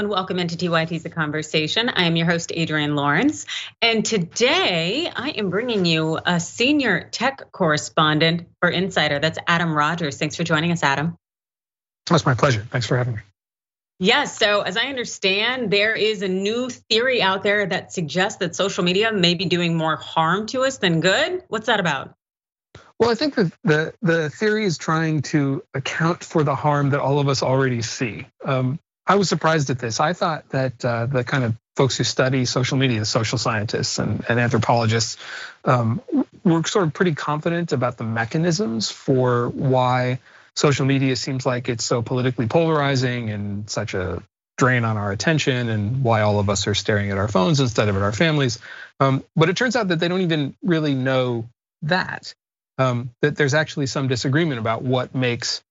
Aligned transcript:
And 0.00 0.08
welcome 0.08 0.38
into 0.38 0.56
TYT's 0.56 1.02
The 1.02 1.10
Conversation. 1.10 1.90
I 1.90 2.04
am 2.04 2.16
your 2.16 2.24
host, 2.24 2.52
Adrienne 2.56 2.96
Lawrence. 2.96 3.44
And 3.82 4.02
today 4.02 5.12
I 5.14 5.28
am 5.28 5.50
bringing 5.50 5.84
you 5.84 6.18
a 6.24 6.40
senior 6.40 7.10
tech 7.10 7.52
correspondent 7.52 8.48
for 8.60 8.70
Insider. 8.70 9.18
That's 9.18 9.38
Adam 9.46 9.74
Rogers. 9.74 10.16
Thanks 10.16 10.36
for 10.36 10.42
joining 10.42 10.72
us, 10.72 10.82
Adam. 10.82 11.18
That's 12.08 12.24
my 12.24 12.32
pleasure. 12.32 12.66
Thanks 12.70 12.86
for 12.86 12.96
having 12.96 13.16
me. 13.16 13.20
Yes, 13.98 14.38
so 14.38 14.62
as 14.62 14.78
I 14.78 14.86
understand, 14.86 15.70
there 15.70 15.94
is 15.94 16.22
a 16.22 16.28
new 16.28 16.70
theory 16.70 17.20
out 17.20 17.42
there 17.42 17.66
that 17.66 17.92
suggests 17.92 18.38
that 18.38 18.56
social 18.56 18.82
media 18.82 19.12
may 19.12 19.34
be 19.34 19.44
doing 19.44 19.76
more 19.76 19.96
harm 19.96 20.46
to 20.46 20.62
us 20.62 20.78
than 20.78 21.00
good. 21.00 21.44
What's 21.48 21.66
that 21.66 21.78
about? 21.78 22.14
Well, 22.98 23.10
I 23.10 23.14
think 23.14 23.34
that 23.34 23.52
the 23.64 23.92
the 24.00 24.30
theory 24.30 24.64
is 24.64 24.78
trying 24.78 25.20
to 25.22 25.62
account 25.74 26.24
for 26.24 26.42
the 26.42 26.54
harm 26.54 26.88
that 26.90 27.00
all 27.00 27.18
of 27.18 27.28
us 27.28 27.42
already 27.42 27.82
see. 27.82 28.26
Um, 28.46 28.78
I 29.10 29.16
was 29.16 29.28
surprised 29.28 29.70
at 29.70 29.80
this. 29.80 29.98
I 29.98 30.12
thought 30.12 30.48
that 30.50 30.84
uh, 30.84 31.06
the 31.06 31.24
kind 31.24 31.42
of 31.42 31.56
folks 31.74 31.98
who 31.98 32.04
study 32.04 32.44
social 32.44 32.78
media, 32.78 33.04
social 33.04 33.38
scientists 33.38 33.98
and, 33.98 34.24
and 34.28 34.38
anthropologists, 34.38 35.16
um, 35.64 36.00
were 36.44 36.62
sort 36.62 36.86
of 36.86 36.92
pretty 36.92 37.16
confident 37.16 37.72
about 37.72 37.96
the 37.96 38.04
mechanisms 38.04 38.88
for 38.88 39.48
why 39.48 40.20
social 40.54 40.86
media 40.86 41.16
seems 41.16 41.44
like 41.44 41.68
it's 41.68 41.82
so 41.82 42.02
politically 42.02 42.46
polarizing 42.46 43.30
and 43.30 43.68
such 43.68 43.94
a 43.94 44.22
drain 44.56 44.84
on 44.84 44.96
our 44.96 45.10
attention 45.10 45.68
and 45.68 46.04
why 46.04 46.20
all 46.20 46.38
of 46.38 46.48
us 46.48 46.68
are 46.68 46.76
staring 46.76 47.10
at 47.10 47.18
our 47.18 47.26
phones 47.26 47.58
instead 47.58 47.88
of 47.88 47.96
at 47.96 48.02
our 48.02 48.12
families. 48.12 48.60
Um, 49.00 49.24
but 49.34 49.48
it 49.48 49.56
turns 49.56 49.74
out 49.74 49.88
that 49.88 49.98
they 49.98 50.06
don't 50.06 50.20
even 50.20 50.54
really 50.62 50.94
know 50.94 51.48
that. 51.82 52.32
Um, 52.78 53.10
that 53.22 53.34
there's 53.34 53.54
actually 53.54 53.86
some 53.86 54.06
disagreement 54.06 54.60
about 54.60 54.82
what 54.82 55.16
makes 55.16 55.62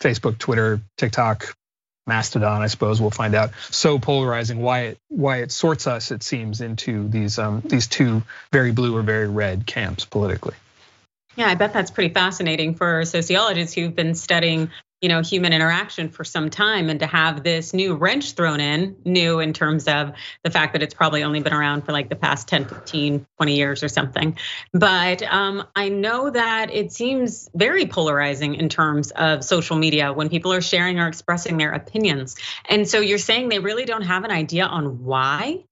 Facebook, 0.00 0.36
Twitter, 0.36 0.80
TikTok, 0.98 1.54
Mastodon, 2.10 2.60
I 2.60 2.66
suppose 2.66 3.00
we'll 3.00 3.10
find 3.10 3.34
out, 3.34 3.52
so 3.70 3.98
polarizing. 3.98 4.60
Why 4.60 4.80
it 4.80 4.98
why 5.08 5.38
it 5.38 5.52
sorts 5.52 5.86
us, 5.86 6.10
it 6.10 6.22
seems, 6.22 6.60
into 6.60 7.08
these 7.08 7.38
um, 7.38 7.62
these 7.64 7.86
two 7.86 8.22
very 8.52 8.72
blue 8.72 8.96
or 8.96 9.02
very 9.02 9.28
red 9.28 9.64
camps 9.64 10.04
politically. 10.04 10.54
Yeah, 11.36 11.46
I 11.48 11.54
bet 11.54 11.72
that's 11.72 11.92
pretty 11.92 12.12
fascinating 12.12 12.74
for 12.74 13.04
sociologists 13.04 13.74
who've 13.74 13.94
been 13.94 14.16
studying 14.16 14.70
you 15.00 15.08
know 15.08 15.22
human 15.22 15.52
interaction 15.52 16.10
for 16.10 16.24
some 16.24 16.50
time 16.50 16.90
and 16.90 17.00
to 17.00 17.06
have 17.06 17.42
this 17.42 17.72
new 17.72 17.94
wrench 17.94 18.32
thrown 18.32 18.60
in 18.60 18.96
new 19.04 19.40
in 19.40 19.52
terms 19.52 19.88
of 19.88 20.12
the 20.44 20.50
fact 20.50 20.74
that 20.74 20.82
it's 20.82 20.94
probably 20.94 21.22
only 21.22 21.40
been 21.40 21.52
around 21.52 21.82
for 21.82 21.92
like 21.92 22.08
the 22.08 22.16
past 22.16 22.48
10 22.48 22.66
15 22.66 23.26
20 23.36 23.56
years 23.56 23.82
or 23.82 23.88
something. 23.88 24.36
But 24.72 25.22
um, 25.22 25.66
i 25.74 25.88
know 25.88 26.30
that 26.30 26.72
it 26.72 26.92
seems 26.92 27.48
very 27.54 27.86
polarizing 27.86 28.54
in 28.54 28.68
terms 28.68 29.10
of 29.12 29.42
social 29.44 29.76
media 29.76 30.12
when 30.12 30.28
people 30.28 30.52
are 30.52 30.60
sharing 30.60 30.98
or 30.98 31.08
expressing 31.08 31.56
their 31.56 31.72
opinions. 31.72 32.36
And 32.68 32.88
so 32.88 33.00
you're 33.00 33.18
saying 33.18 33.48
they 33.48 33.58
really 33.58 33.84
don't 33.84 34.02
have 34.02 34.24
an 34.24 34.30
idea 34.30 34.64
on 34.64 35.04
why? 35.04 35.64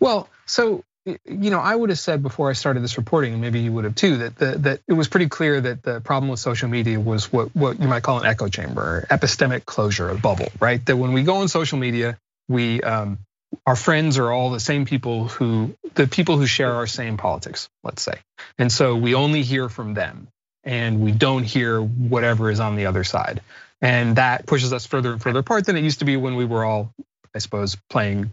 Well 0.00 0.28
so 0.46 0.84
you 1.06 1.50
know, 1.50 1.60
I 1.60 1.74
would 1.74 1.90
have 1.90 1.98
said 1.98 2.22
before 2.22 2.48
I 2.48 2.54
started 2.54 2.80
this 2.80 2.96
reporting, 2.96 3.32
and 3.32 3.42
maybe 3.42 3.60
you 3.60 3.72
would 3.72 3.84
have 3.84 3.94
too, 3.94 4.18
that 4.18 4.36
the, 4.36 4.46
that 4.58 4.80
it 4.88 4.94
was 4.94 5.08
pretty 5.08 5.28
clear 5.28 5.60
that 5.60 5.82
the 5.82 6.00
problem 6.00 6.30
with 6.30 6.40
social 6.40 6.68
media 6.68 6.98
was 6.98 7.32
what 7.32 7.54
what 7.54 7.80
you 7.80 7.88
might 7.88 8.02
call 8.02 8.20
an 8.20 8.26
echo 8.26 8.48
chamber, 8.48 9.06
epistemic 9.10 9.66
closure, 9.66 10.08
a 10.08 10.14
bubble, 10.14 10.48
right? 10.60 10.84
That 10.86 10.96
when 10.96 11.12
we 11.12 11.22
go 11.22 11.36
on 11.36 11.48
social 11.48 11.78
media, 11.78 12.18
we 12.48 12.80
um, 12.82 13.18
our 13.66 13.76
friends 13.76 14.18
are 14.18 14.32
all 14.32 14.50
the 14.50 14.60
same 14.60 14.86
people 14.86 15.28
who 15.28 15.76
the 15.94 16.06
people 16.06 16.38
who 16.38 16.46
share 16.46 16.72
our 16.72 16.86
same 16.86 17.18
politics, 17.18 17.68
let's 17.82 18.02
say, 18.02 18.18
and 18.58 18.72
so 18.72 18.96
we 18.96 19.14
only 19.14 19.42
hear 19.42 19.68
from 19.68 19.92
them, 19.92 20.28
and 20.64 21.00
we 21.00 21.12
don't 21.12 21.44
hear 21.44 21.80
whatever 21.80 22.50
is 22.50 22.60
on 22.60 22.76
the 22.76 22.86
other 22.86 23.04
side, 23.04 23.42
and 23.82 24.16
that 24.16 24.46
pushes 24.46 24.72
us 24.72 24.86
further 24.86 25.12
and 25.12 25.20
further 25.20 25.40
apart 25.40 25.66
than 25.66 25.76
it 25.76 25.84
used 25.84 25.98
to 25.98 26.06
be 26.06 26.16
when 26.16 26.36
we 26.36 26.46
were 26.46 26.64
all, 26.64 26.94
I 27.34 27.40
suppose, 27.40 27.76
playing 27.90 28.32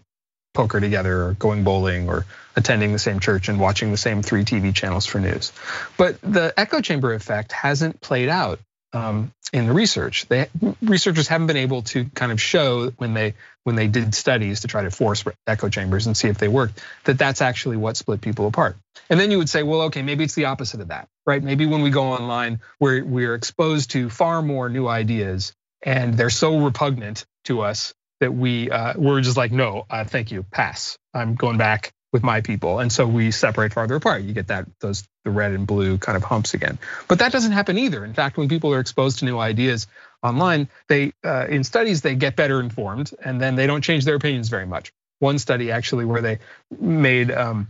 poker 0.54 0.80
together 0.80 1.26
or 1.26 1.34
going 1.34 1.64
bowling 1.64 2.10
or 2.10 2.26
attending 2.56 2.92
the 2.92 3.00
same 3.00 3.20
church 3.20 3.50
and 3.50 3.60
watching 3.60 3.92
the 3.92 3.98
same 3.98 4.22
three 4.22 4.44
TV 4.44 4.74
channels 4.74 5.06
for 5.06 5.20
news. 5.20 5.52
But 5.98 6.20
the 6.22 6.54
echo 6.58 6.82
chamber 6.82 7.14
effect 7.14 7.52
hasn't 7.52 8.02
played 8.02 8.30
out 8.30 8.60
um, 8.94 9.32
in 9.54 9.68
the 9.68 9.74
research. 9.74 10.28
They, 10.28 10.48
researchers 10.82 11.28
haven't 11.28 11.48
been 11.48 11.58
able 11.58 11.84
to 11.84 12.06
kind 12.06 12.32
of 12.32 12.42
show 12.42 12.90
when 12.98 13.14
they 13.14 13.34
when 13.64 13.76
they 13.76 13.88
did 13.88 14.16
studies 14.16 14.62
to 14.62 14.68
try 14.68 14.84
to 14.84 14.92
force 14.92 15.24
echo 15.46 15.70
chambers 15.70 16.08
and 16.08 16.18
see 16.18 16.28
if 16.28 16.40
they 16.40 16.48
worked 16.48 16.82
that 17.04 17.20
that's 17.20 17.42
actually 17.42 17.78
what 17.78 17.96
split 17.96 18.20
people 18.20 18.48
apart. 18.48 18.76
And 19.10 19.20
then 19.20 19.30
you 19.30 19.38
would 19.38 19.50
say, 19.50 19.62
well, 19.62 19.84
okay, 19.84 20.02
maybe 20.02 20.24
it's 20.24 20.34
the 20.34 20.46
opposite 20.46 20.82
of 20.82 20.88
that, 20.88 21.08
right? 21.26 21.44
Maybe 21.44 21.68
when 21.68 21.84
we 21.84 21.90
go 21.92 22.06
online, 22.06 22.60
we're 22.80 23.04
we're 23.04 23.36
exposed 23.36 23.92
to 23.92 24.10
far 24.10 24.42
more 24.42 24.68
new 24.68 24.88
ideas 24.88 25.54
and 25.84 26.16
they're 26.16 26.30
so 26.30 26.60
repugnant 26.60 27.26
to 27.46 27.62
us 27.62 27.94
that 28.22 28.34
we 28.34 28.72
uh, 28.72 28.94
we're 28.96 29.20
just 29.20 29.36
like, 29.36 29.52
no, 29.52 29.86
uh, 29.90 30.06
thank 30.06 30.32
you, 30.32 30.44
pass. 30.44 30.98
I'm 31.14 31.36
going 31.36 31.58
back 31.58 31.92
with 32.14 32.24
my 32.24 32.42
people, 32.42 32.80
and 32.80 32.92
so 32.92 33.06
we 33.06 33.32
separate 33.32 33.74
farther 33.74 33.96
apart. 33.96 34.22
You 34.24 34.34
get 34.34 34.48
that 34.48 34.68
those 34.80 35.04
the 35.26 35.32
red 35.32 35.52
and 35.52 35.68
blue 35.68 35.98
kind 35.98 36.16
of 36.16 36.24
humps 36.24 36.54
again. 36.54 36.80
But 37.08 37.20
that 37.20 37.32
doesn't 37.32 37.52
happen 37.52 37.78
either. 37.78 38.06
In 38.06 38.14
fact, 38.14 38.38
when 38.38 38.48
people 38.48 38.74
are 38.74 38.80
exposed 38.80 39.20
to 39.20 39.26
new 39.26 39.38
ideas 39.38 39.88
online, 40.24 40.70
they 40.88 41.14
uh, 41.26 41.48
in 41.50 41.64
studies 41.64 42.02
they 42.02 42.16
get 42.16 42.36
better 42.36 42.60
informed, 42.60 43.12
and 43.24 43.42
then 43.42 43.56
they 43.56 43.68
don't 43.68 43.82
change 43.82 44.06
their 44.06 44.16
opinions 44.16 44.50
very 44.50 44.66
much. 44.66 44.94
One 45.20 45.38
study 45.38 45.72
actually 45.72 46.06
where 46.06 46.22
they 46.22 46.40
made 46.80 47.32
um, 47.32 47.68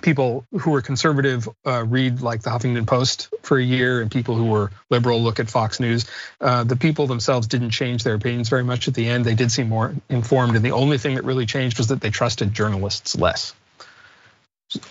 people 0.00 0.46
who 0.52 0.70
were 0.70 0.80
conservative 0.80 1.48
uh, 1.66 1.84
read 1.84 2.22
like 2.22 2.42
the 2.42 2.50
Huffington 2.50 2.86
Post 2.86 3.28
for 3.42 3.58
a 3.58 3.62
year, 3.62 4.00
and 4.00 4.10
people 4.10 4.34
who 4.34 4.46
were 4.46 4.70
liberal 4.88 5.20
look 5.20 5.38
at 5.38 5.50
Fox 5.50 5.80
News. 5.80 6.06
Uh, 6.40 6.64
the 6.64 6.76
people 6.76 7.06
themselves 7.06 7.46
didn't 7.46 7.70
change 7.70 8.04
their 8.04 8.14
opinions 8.14 8.48
very 8.48 8.64
much 8.64 8.88
at 8.88 8.94
the 8.94 9.06
end. 9.06 9.24
They 9.24 9.34
did 9.34 9.52
seem 9.52 9.68
more 9.68 9.94
informed, 10.08 10.56
and 10.56 10.64
the 10.64 10.72
only 10.72 10.98
thing 10.98 11.16
that 11.16 11.24
really 11.24 11.46
changed 11.46 11.78
was 11.78 11.88
that 11.88 12.00
they 12.00 12.10
trusted 12.10 12.54
journalists 12.54 13.16
less. 13.16 13.54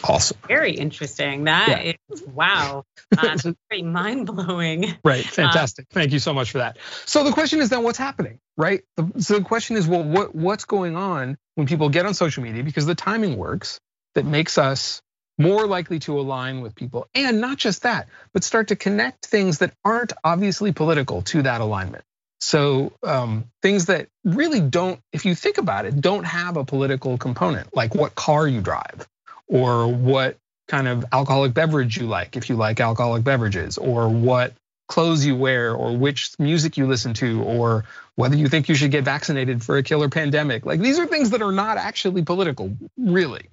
Awesome. 0.03 0.38
Very 0.47 0.73
interesting. 0.73 1.45
That 1.45 1.85
yeah. 1.85 1.94
is 2.09 2.22
wow. 2.23 2.83
Uh, 3.18 3.38
very 3.69 3.81
mind 3.81 4.25
blowing. 4.25 4.85
Right. 5.03 5.25
Fantastic. 5.25 5.85
Uh, 5.91 5.95
Thank 5.95 6.13
you 6.13 6.19
so 6.19 6.33
much 6.33 6.51
for 6.51 6.59
that. 6.59 6.78
So 7.06 7.25
the 7.25 7.33
question 7.33 7.59
is 7.59 7.68
then, 7.68 7.83
what's 7.83 7.97
happening? 7.97 8.39
Right. 8.56 8.83
So 9.19 9.38
the 9.38 9.44
question 9.44 9.75
is, 9.75 9.85
well, 9.85 10.01
what 10.01 10.33
what's 10.33 10.63
going 10.63 10.95
on 10.95 11.38
when 11.56 11.68
people 11.68 11.89
get 11.89 12.06
on 12.06 12.13
social 12.13 12.41
media 12.41 12.63
because 12.63 12.85
the 12.85 12.95
timing 12.95 13.35
works 13.35 13.81
that 14.16 14.26
makes 14.26 14.58
us 14.58 15.02
more 15.38 15.66
likely 15.66 16.00
to 16.00 16.20
align 16.20 16.62
with 16.62 16.76
people. 16.76 17.08
And 17.16 17.42
not 17.42 17.58
just 17.58 17.84
that, 17.84 18.08
but 18.34 18.44
start 18.44 18.70
to 18.70 18.76
connect 18.76 19.26
things 19.26 19.60
that 19.60 19.74
aren't 19.84 20.14
obviously 20.24 20.72
political 20.72 21.22
to 21.24 21.42
that 21.44 21.62
alignment. 21.62 22.04
So 22.40 22.94
um, 23.04 23.46
things 23.62 23.86
that 23.86 24.08
really 24.24 24.60
don't, 24.62 25.00
if 25.14 25.26
you 25.26 25.36
think 25.36 25.58
about 25.58 25.86
it, 25.86 26.00
don't 26.00 26.24
have 26.24 26.58
a 26.58 26.66
political 26.66 27.18
component, 27.18 27.76
like 27.76 27.94
what 27.94 28.16
car 28.16 28.48
you 28.48 28.62
drive, 28.62 29.08
or 29.48 29.88
what 29.88 30.38
kind 30.68 30.88
of 30.88 31.06
alcoholic 31.12 31.54
beverage 31.54 31.98
you 31.98 32.08
like, 32.08 32.36
if 32.38 32.50
you 32.50 32.56
like 32.56 32.80
alcoholic 32.80 33.24
beverages, 33.24 33.78
or 33.78 34.10
what 34.10 34.54
clothes 34.88 35.24
you 35.24 35.36
wear, 35.36 35.74
or 35.74 35.96
which 35.96 36.32
music 36.40 36.78
you 36.78 36.88
listen 36.88 37.14
to, 37.14 37.44
or 37.44 37.86
whether 38.16 38.36
you 38.36 38.48
think 38.48 38.70
you 38.70 38.76
should 38.76 38.92
get 38.92 39.04
vaccinated 39.04 39.64
for 39.64 39.78
a 39.78 39.84
killer 39.84 40.10
pandemic. 40.10 40.66
Like 40.66 40.80
these 40.80 40.98
are 40.98 41.06
things 41.06 41.30
that 41.30 41.42
are 41.44 41.52
not 41.52 41.78
actually 41.78 42.24
political, 42.24 42.75
really 42.98 43.50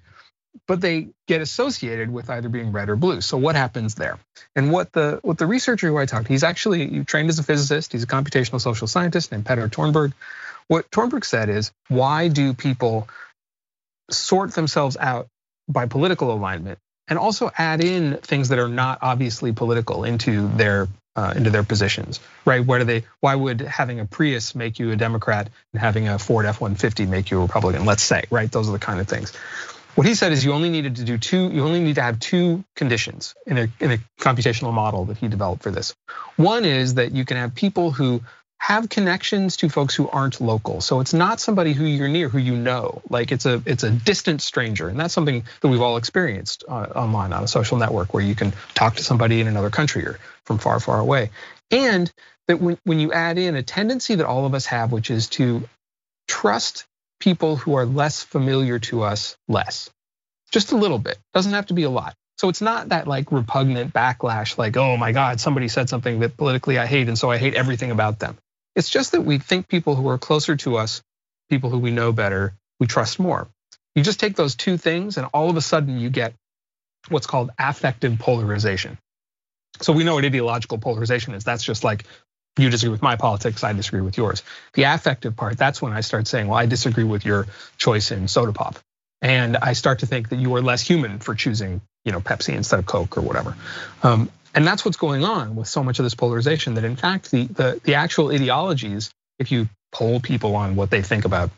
but 0.67 0.81
they 0.81 1.09
get 1.27 1.41
associated 1.41 2.13
with 2.13 2.31
either 2.31 2.49
being 2.49 2.73
red 2.73 2.89
or 2.89 2.97
blue. 2.97 3.21
So 3.21 3.37
what 3.37 3.57
happens 3.57 3.95
there? 3.95 4.19
And 4.55 4.71
what 4.73 4.93
the 4.93 5.21
what 5.23 5.39
the 5.39 5.47
researcher 5.47 5.89
who 5.89 5.99
I 5.99 6.07
talked 6.07 6.29
he's 6.29 6.45
actually 6.45 7.05
trained 7.05 7.29
as 7.29 7.39
a 7.39 7.43
physicist. 7.43 7.93
He's 7.93 8.03
a 8.03 8.07
computational 8.07 8.61
social 8.61 8.87
scientist 8.87 9.33
named 9.33 9.47
Petter 9.47 9.69
Tornberg. 9.69 10.13
What 10.69 10.91
Tornberg 10.91 11.25
said 11.25 11.49
is, 11.49 11.73
why 11.89 12.29
do 12.29 12.53
people 12.53 13.09
sort 14.11 14.53
themselves 14.53 14.97
out 14.99 15.29
by 15.69 15.87
political 15.87 16.33
alignment 16.33 16.79
and 17.09 17.19
also 17.19 17.51
add 17.57 17.83
in 17.83 18.17
things 18.19 18.51
that 18.51 18.59
are 18.59 18.69
not 18.69 18.99
obviously 19.03 19.53
political 19.53 20.05
into 20.05 20.49
their 20.49 20.89
uh, 21.17 21.33
into 21.35 21.51
their 21.51 21.65
positions, 21.65 22.21
right? 22.45 22.65
Where 22.65 22.79
do 22.79 22.85
they? 22.85 23.05
Why 23.21 23.35
would 23.35 23.61
having 23.61 23.99
a 23.99 24.05
Prius 24.05 24.55
make 24.55 24.79
you 24.79 24.93
a 24.93 24.97
Democrat 24.97 25.51
and 25.73 25.81
having 25.81 26.07
a 26.07 26.19
Ford 26.19 26.47
F-150 26.47 27.09
make 27.09 27.31
you 27.31 27.39
a 27.39 27.43
Republican? 27.43 27.85
Let's 27.85 28.05
say, 28.05 28.25
right? 28.31 28.51
Those 28.51 28.69
are 28.69 28.73
the 28.73 28.79
kind 28.79 29.01
of 29.01 29.09
things. 29.09 29.33
What 29.99 30.07
he 30.07 30.15
said 30.15 30.31
is 30.31 30.45
you 30.45 30.53
only 30.53 30.71
needed 30.71 30.95
to 30.97 31.03
do 31.03 31.19
two, 31.19 31.51
you 31.51 31.65
only 31.65 31.81
need 31.81 31.97
to 31.97 32.03
have 32.03 32.21
two 32.21 32.65
conditions 32.77 33.35
in 33.49 33.59
a, 33.59 33.69
in 33.81 33.91
a 33.91 33.99
computational 34.21 34.73
model 34.73 35.07
that 35.07 35.19
he 35.19 35.27
developed 35.27 35.65
for 35.65 35.73
this. 35.73 35.93
One 36.37 36.65
is 36.65 36.95
that 36.95 37.11
you 37.11 37.25
can 37.25 37.37
have 37.37 37.57
people 37.57 37.91
who 37.91 38.23
have 38.59 38.89
connections 38.89 39.57
to 39.57 39.69
folks 39.69 39.97
who 39.97 40.09
aren't 40.09 40.41
local. 40.41 40.81
So 40.83 41.01
it's 41.01 41.15
not 41.15 41.41
somebody 41.41 41.73
who 41.73 41.85
you're 41.85 42.07
near, 42.07 42.29
who 42.29 42.39
you 42.39 42.55
know. 42.55 43.03
Like 43.11 43.33
it's 43.33 43.45
a 43.45 43.61
it's 43.67 43.83
a 43.83 43.91
distant 43.91 44.41
stranger, 44.41 44.89
and 44.89 45.01
that's 45.01 45.13
something 45.13 45.43
that 45.63 45.67
we've 45.67 45.83
all 45.83 45.97
experienced 45.97 46.63
uh, 46.69 46.87
online 46.95 47.33
on 47.33 47.43
a 47.43 47.49
social 47.49 47.77
network 47.77 48.15
where 48.15 48.23
you 48.23 48.37
can 48.37 48.53
talk 48.75 48.95
to 48.97 49.03
somebody 49.03 49.41
in 49.41 49.49
another 49.49 49.71
country 49.71 50.07
or 50.07 50.21
from 50.45 50.59
far, 50.59 50.79
far 50.79 51.01
away. 51.01 51.31
And 51.73 52.09
that 52.47 52.61
when, 52.61 52.79
when 52.85 53.01
you 53.01 53.13
add 53.13 53.37
in 53.37 53.57
a 53.57 53.65
tendency 53.65 54.15
that 54.15 54.27
all 54.27 54.47
of 54.47 54.55
us 54.55 54.67
have, 54.67 54.93
which 54.93 55.11
is 55.11 55.29
to 55.31 55.69
trust 56.29 56.87
people 57.21 57.57
who 57.57 57.75
are 57.75 57.87
less 57.87 58.23
familiar 58.23 58.79
to 58.79 59.03
us 59.03 59.37
less. 59.49 59.91
Just 60.51 60.73
a 60.73 60.77
little 60.77 60.99
bit, 60.99 61.19
doesn't 61.35 61.53
have 61.53 61.67
to 61.67 61.75
be 61.75 61.83
a 61.83 61.91
lot. 61.91 62.15
So 62.39 62.49
it's 62.49 62.61
not 62.61 62.91
that 62.91 63.09
like 63.09 63.33
repugnant 63.33 63.93
backlash, 63.93 64.57
like, 64.57 64.77
oh 64.77 64.97
my 64.97 65.13
God, 65.13 65.41
somebody 65.41 65.69
said 65.69 65.89
something 65.89 66.21
that 66.21 66.37
politically 66.37 66.79
I 66.79 66.87
hate, 66.87 67.09
and 67.09 67.19
so 67.19 67.31
I 67.31 67.39
hate 67.39 67.55
everything 67.55 67.91
about 67.91 68.19
them. 68.21 68.39
It's 68.77 68.89
just 68.89 69.13
that 69.13 69.23
we 69.23 69.39
think 69.39 69.69
people 69.69 69.97
who 69.97 70.09
are 70.09 70.19
closer 70.19 70.57
to 70.57 70.77
us 70.77 71.03
people 71.49 71.71
who 71.71 71.79
we 71.79 71.91
know 71.91 72.13
better, 72.13 72.55
we 72.79 72.87
trust 72.87 73.19
more. 73.19 73.49
You 73.95 74.03
just 74.03 74.21
take 74.21 74.37
those 74.37 74.55
two 74.55 74.77
things, 74.77 75.17
and 75.17 75.27
all 75.33 75.51
of 75.51 75.57
a 75.57 75.61
sudden 75.61 75.99
you 75.99 76.11
get 76.11 76.35
what's 77.09 77.27
called 77.27 77.51
affective 77.59 78.19
polarization. 78.19 78.99
So 79.81 79.93
we 79.93 80.05
know 80.05 80.15
what 80.15 80.25
ideological 80.25 80.79
polarization 80.79 81.35
is. 81.35 81.45
That's 81.45 81.63
just 81.63 81.85
like 81.85 82.05
you 82.59 82.71
disagree 82.71 82.93
with 82.93 83.03
my 83.03 83.17
politics, 83.17 83.65
I 83.65 83.73
disagree 83.73 84.01
with 84.01 84.17
yours. 84.17 84.43
The 84.75 84.85
affective 84.85 85.37
part, 85.37 85.59
that's 85.59 85.81
when 85.83 85.93
I 85.93 86.01
start 86.01 86.27
saying, 86.27 86.49
well, 86.49 86.59
I 86.59 86.67
disagree 86.67 87.05
with 87.05 87.25
your 87.25 87.47
choice 87.77 88.11
in 88.11 88.29
soda 88.29 88.53
pop. 88.53 88.79
And 89.21 89.57
I 89.57 89.73
start 89.73 90.01
to 90.01 90.07
think 90.07 90.29
that 90.29 90.39
you 90.39 90.55
are 90.55 90.63
less 90.63 90.81
human 90.81 91.19
for 91.19 91.35
choosing, 91.35 91.81
you 92.05 92.13
know, 92.13 92.21
Pepsi 92.21 92.55
instead 92.55 92.79
of 92.79 92.87
Coke 92.87 93.19
or 93.19 93.21
whatever. 93.21 93.57
Um, 94.03 94.31
and 94.55 94.67
that's 94.67 94.85
what's 94.85 94.97
going 94.97 95.25
on 95.25 95.57
with 95.57 95.69
so 95.69 95.83
much 95.83 95.99
of 95.99 96.05
this 96.05 96.15
polarization 96.15 96.75
that 96.75 96.85
in 96.85 96.97
fact 96.97 97.31
the, 97.31 97.45
the, 97.45 97.81
the 97.85 97.95
actual 97.97 98.31
ideologies, 98.31 99.11
if 99.39 99.53
you 99.53 99.69
poll 99.93 100.21
people 100.21 100.57
on 100.57 100.77
what 100.77 100.91
they 100.91 101.03
think 101.03 101.25
about 101.25 101.51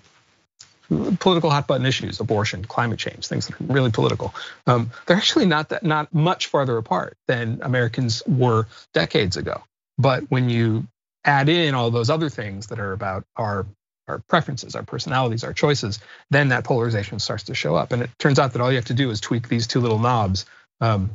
political 1.20 1.50
hot 1.50 1.66
button 1.66 1.86
issues, 1.86 2.20
abortion, 2.20 2.64
climate 2.64 2.98
change, 2.98 3.26
things 3.26 3.46
that 3.46 3.60
are 3.60 3.64
really 3.64 3.90
political. 3.90 4.34
Um, 4.66 4.90
they're 5.06 5.16
actually 5.16 5.46
not 5.46 5.68
that 5.68 5.84
not 5.84 6.12
much 6.12 6.48
farther 6.48 6.76
apart 6.76 7.16
than 7.28 7.60
Americans 7.62 8.22
were 8.26 8.66
decades 8.92 9.36
ago. 9.36 9.62
But 10.00 10.30
when 10.30 10.48
you 10.48 10.86
add 11.24 11.48
in 11.48 11.74
all 11.74 11.90
those 11.90 12.10
other 12.10 12.30
things 12.30 12.68
that 12.68 12.80
are 12.80 12.92
about 12.92 13.24
our 13.36 13.66
our 14.08 14.18
preferences, 14.18 14.74
our 14.74 14.82
personalities, 14.82 15.44
our 15.44 15.52
choices, 15.52 16.00
then 16.30 16.48
that 16.48 16.64
polarization 16.64 17.20
starts 17.20 17.44
to 17.44 17.54
show 17.54 17.76
up. 17.76 17.92
And 17.92 18.02
it 18.02 18.10
turns 18.18 18.40
out 18.40 18.54
that 18.54 18.60
all 18.60 18.70
you 18.70 18.76
have 18.76 18.86
to 18.86 18.94
do 18.94 19.08
is 19.10 19.20
tweak 19.20 19.48
these 19.48 19.68
two 19.68 19.78
little 19.78 20.00
knobs, 20.00 20.46
um, 20.80 21.10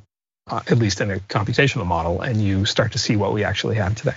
uh, 0.47 0.61
at 0.67 0.77
least 0.77 1.01
in 1.01 1.11
a 1.11 1.17
computational 1.17 1.85
model, 1.85 2.21
and 2.21 2.41
you 2.41 2.63
start 2.63 2.93
to 2.93 2.97
see 2.97 3.17
what 3.17 3.33
we 3.33 3.43
actually 3.43 3.75
have 3.75 3.95
today. 3.95 4.15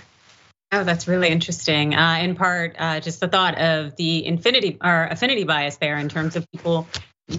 Oh, 0.70 0.84
that's 0.84 1.08
really 1.08 1.28
interesting. 1.28 1.94
Uh, 1.94 2.18
in 2.22 2.36
part, 2.36 2.76
uh, 2.78 3.00
just 3.00 3.18
the 3.18 3.26
thought 3.26 3.58
of 3.58 3.96
the 3.96 4.24
infinity 4.24 4.76
or 4.80 5.06
affinity 5.06 5.42
bias 5.42 5.76
there 5.78 5.96
in 5.96 6.08
terms 6.08 6.36
of 6.36 6.46
people 6.52 6.86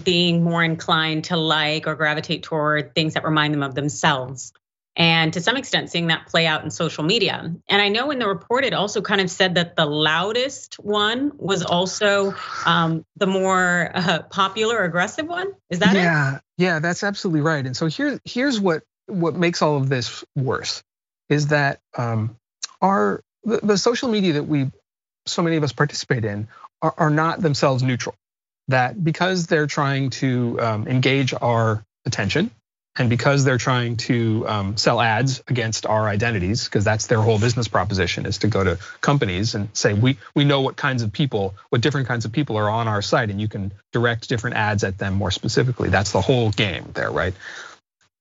being 0.04 0.42
more 0.42 0.62
inclined 0.62 1.24
to 1.24 1.36
like 1.36 1.86
or 1.86 1.94
gravitate 1.94 2.42
toward 2.42 2.94
things 2.94 3.14
that 3.14 3.24
remind 3.24 3.54
them 3.54 3.62
of 3.62 3.74
themselves. 3.74 4.52
And 4.96 5.32
to 5.34 5.40
some 5.40 5.56
extent, 5.56 5.90
seeing 5.90 6.08
that 6.08 6.26
play 6.26 6.46
out 6.46 6.64
in 6.64 6.70
social 6.70 7.04
media. 7.04 7.54
And 7.68 7.82
I 7.82 7.88
know 7.88 8.10
in 8.10 8.18
the 8.18 8.26
report, 8.26 8.64
it 8.64 8.74
also 8.74 9.00
kind 9.00 9.20
of 9.20 9.30
said 9.30 9.54
that 9.54 9.76
the 9.76 9.86
loudest 9.86 10.74
one 10.74 11.32
was 11.36 11.64
also 11.64 12.34
um, 12.66 13.04
the 13.16 13.26
more 13.26 13.90
uh, 13.94 14.22
popular, 14.22 14.82
aggressive 14.82 15.26
one. 15.26 15.52
Is 15.70 15.78
that 15.78 15.94
yeah, 15.94 16.00
it? 16.00 16.02
Yeah, 16.02 16.38
yeah, 16.58 16.78
that's 16.80 17.04
absolutely 17.04 17.40
right. 17.40 17.64
And 17.64 17.76
so 17.76 17.86
here, 17.86 18.20
here's 18.24 18.60
what 18.60 18.82
what 19.06 19.34
makes 19.34 19.62
all 19.62 19.76
of 19.76 19.88
this 19.88 20.24
worse 20.36 20.82
is 21.28 21.48
that 21.48 21.80
um, 21.96 22.36
our 22.80 23.22
the, 23.44 23.60
the 23.62 23.78
social 23.78 24.08
media 24.08 24.34
that 24.34 24.44
we 24.44 24.70
so 25.26 25.42
many 25.42 25.56
of 25.56 25.62
us 25.62 25.72
participate 25.72 26.24
in 26.24 26.48
are, 26.82 26.94
are 26.96 27.10
not 27.10 27.40
themselves 27.40 27.82
neutral. 27.82 28.14
That 28.68 29.02
because 29.02 29.46
they're 29.46 29.66
trying 29.66 30.10
to 30.10 30.58
um, 30.60 30.88
engage 30.88 31.32
our 31.34 31.84
attention 32.06 32.50
and 32.98 33.08
because 33.08 33.44
they're 33.44 33.58
trying 33.58 33.96
to 33.96 34.46
um, 34.48 34.76
sell 34.76 35.00
ads 35.00 35.42
against 35.46 35.86
our 35.86 36.08
identities, 36.08 36.64
because 36.64 36.84
that's 36.84 37.06
their 37.06 37.20
whole 37.20 37.38
business 37.38 37.68
proposition 37.68 38.26
is 38.26 38.38
to 38.38 38.48
go 38.48 38.64
to 38.64 38.78
companies 39.00 39.54
and 39.54 39.68
say, 39.74 39.94
we, 39.94 40.18
we 40.34 40.44
know 40.44 40.60
what 40.60 40.76
kinds 40.76 41.02
of 41.02 41.12
people, 41.12 41.54
what 41.68 41.80
different 41.80 42.08
kinds 42.08 42.24
of 42.24 42.32
people 42.32 42.56
are 42.56 42.68
on 42.68 42.88
our 42.88 43.00
site, 43.00 43.30
and 43.30 43.40
you 43.40 43.48
can 43.48 43.72
direct 43.92 44.28
different 44.28 44.56
ads 44.56 44.82
at 44.82 44.98
them 44.98 45.14
more 45.14 45.30
specifically. 45.30 45.88
That's 45.88 46.10
the 46.10 46.20
whole 46.20 46.50
game 46.50 46.90
there, 46.94 47.10
right? 47.10 47.32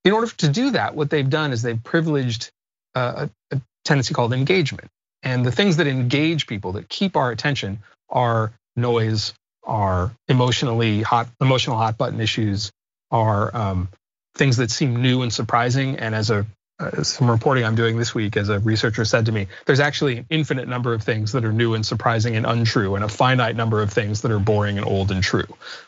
In 0.06 0.13
order 0.13 0.27
to 0.27 0.50
do 0.50 0.71
that, 0.71 0.95
what 0.95 1.10
they've 1.10 1.30
done 1.30 1.51
is 1.51 1.62
they've 1.62 1.83
privileged 1.83 2.51
a, 2.95 3.30
a 3.51 3.62
tendency 3.86 4.13
called 4.13 4.33
engagement. 4.33 4.88
And 5.24 5.45
the 5.45 5.51
things 5.51 5.77
that 5.77 5.88
engage 5.88 6.48
people, 6.48 6.74
that 6.74 6.88
keep 6.88 7.18
our 7.18 7.31
attention, 7.31 7.80
are 8.10 8.54
noise, 8.75 9.33
are 9.63 10.12
emotionally 10.27 11.01
hot, 11.01 11.27
emotional 11.42 11.75
hot 11.75 11.98
button 11.98 12.21
issues, 12.21 12.71
are 13.12 13.56
um, 13.56 13.89
things 14.36 14.58
that 14.58 14.72
seem 14.72 15.02
new 15.02 15.22
and 15.22 15.34
surprising. 15.34 15.98
And 15.98 16.16
as 16.16 16.30
a 16.30 16.46
uh, 16.80 17.04
some 17.04 17.30
reporting 17.30 17.66
I'm 17.66 17.76
doing 17.76 17.98
this 17.98 18.16
week, 18.16 18.38
as 18.38 18.48
a 18.48 18.60
researcher 18.60 19.04
said 19.04 19.26
to 19.26 19.34
me, 19.34 19.48
there's 19.66 19.81
actually 19.81 20.20
an 20.20 20.26
infinite 20.30 20.68
number 20.68 20.94
of 20.94 21.04
things 21.04 21.34
that 21.34 21.44
are 21.44 21.52
new 21.52 21.74
and 21.74 21.86
surprising 21.86 22.38
and 22.38 22.46
untrue, 22.46 22.96
and 22.96 23.04
a 23.04 23.10
finite 23.10 23.58
number 23.58 23.81
of 23.81 23.92
things 23.92 24.22
that 24.22 24.31
are 24.31 24.40
boring 24.40 24.78
and 24.78 24.88
old 24.88 25.12
and 25.12 25.22
true, 25.22 25.44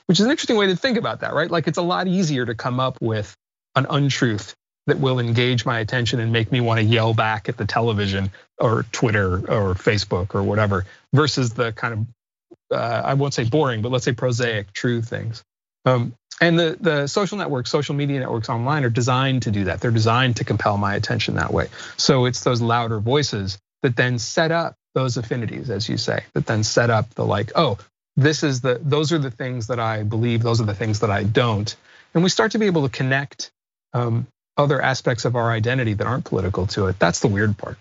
which 0.07 0.19
is 0.19 0.25
an 0.25 0.31
interesting 0.31 0.57
way 0.57 0.67
to 0.67 0.75
think 0.75 0.97
about 0.97 1.21
that, 1.21 1.33
right? 1.33 1.49
Like 1.49 1.67
it's 1.67 1.77
a 1.77 1.81
lot 1.81 2.07
easier 2.07 2.45
to 2.45 2.55
come 2.55 2.81
up 2.81 2.97
with 2.99 3.33
an 3.75 3.87
untruth 3.89 4.53
that 4.87 4.99
will 4.99 5.19
engage 5.19 5.65
my 5.65 5.79
attention 5.79 6.19
and 6.19 6.33
make 6.33 6.51
me 6.51 6.59
want 6.59 6.79
to 6.79 6.83
yell 6.83 7.13
back 7.13 7.47
at 7.47 7.55
the 7.55 7.65
television 7.65 8.29
or 8.57 8.83
Twitter 8.91 9.35
or 9.35 9.75
Facebook 9.75 10.35
or 10.35 10.43
whatever, 10.43 10.85
versus 11.13 11.53
the 11.53 11.71
kind 11.71 11.93
of 11.93 12.77
uh, 12.77 13.01
I 13.05 13.13
won't 13.13 13.33
say 13.33 13.43
boring, 13.43 13.81
but 13.81 13.91
let's 13.91 14.05
say 14.05 14.13
prosaic, 14.13 14.73
true 14.73 15.01
things. 15.01 15.43
Um, 15.85 16.13
and 16.39 16.57
the 16.57 16.77
the 16.79 17.07
social 17.07 17.37
networks, 17.37 17.69
social 17.69 17.95
media 17.95 18.19
networks 18.19 18.49
online 18.49 18.83
are 18.83 18.89
designed 18.89 19.43
to 19.43 19.51
do 19.51 19.65
that. 19.65 19.79
They're 19.79 19.91
designed 19.91 20.37
to 20.37 20.43
compel 20.43 20.77
my 20.77 20.95
attention 20.95 21.35
that 21.35 21.53
way. 21.53 21.67
So 21.97 22.25
it's 22.25 22.43
those 22.43 22.61
louder 22.61 22.99
voices 22.99 23.59
that 23.83 23.95
then 23.95 24.19
set 24.19 24.51
up 24.51 24.75
those 24.93 25.17
affinities, 25.17 25.69
as 25.69 25.87
you 25.87 25.97
say, 25.97 26.23
that 26.33 26.45
then 26.45 26.63
set 26.63 26.89
up 26.89 27.13
the 27.13 27.25
like, 27.25 27.51
oh, 27.55 27.77
this 28.15 28.43
is 28.43 28.61
the 28.61 28.79
those 28.81 29.11
are 29.11 29.19
the 29.19 29.31
things 29.31 29.67
that 29.67 29.79
I 29.79 30.03
believe, 30.03 30.41
those 30.41 30.61
are 30.61 30.65
the 30.65 30.73
things 30.75 30.99
that 30.99 31.11
I 31.11 31.23
don't, 31.23 31.73
and 32.13 32.23
we 32.23 32.29
start 32.29 32.53
to 32.53 32.59
be 32.59 32.65
able 32.65 32.83
to 32.83 32.89
connect 32.89 33.51
um, 33.93 34.27
other 34.57 34.81
aspects 34.81 35.25
of 35.25 35.35
our 35.35 35.51
identity 35.51 35.93
that 35.93 36.07
aren't 36.07 36.25
political 36.25 36.67
to 36.67 36.87
it. 36.87 36.99
That's 36.99 37.19
the 37.19 37.27
weird 37.27 37.57
part. 37.57 37.77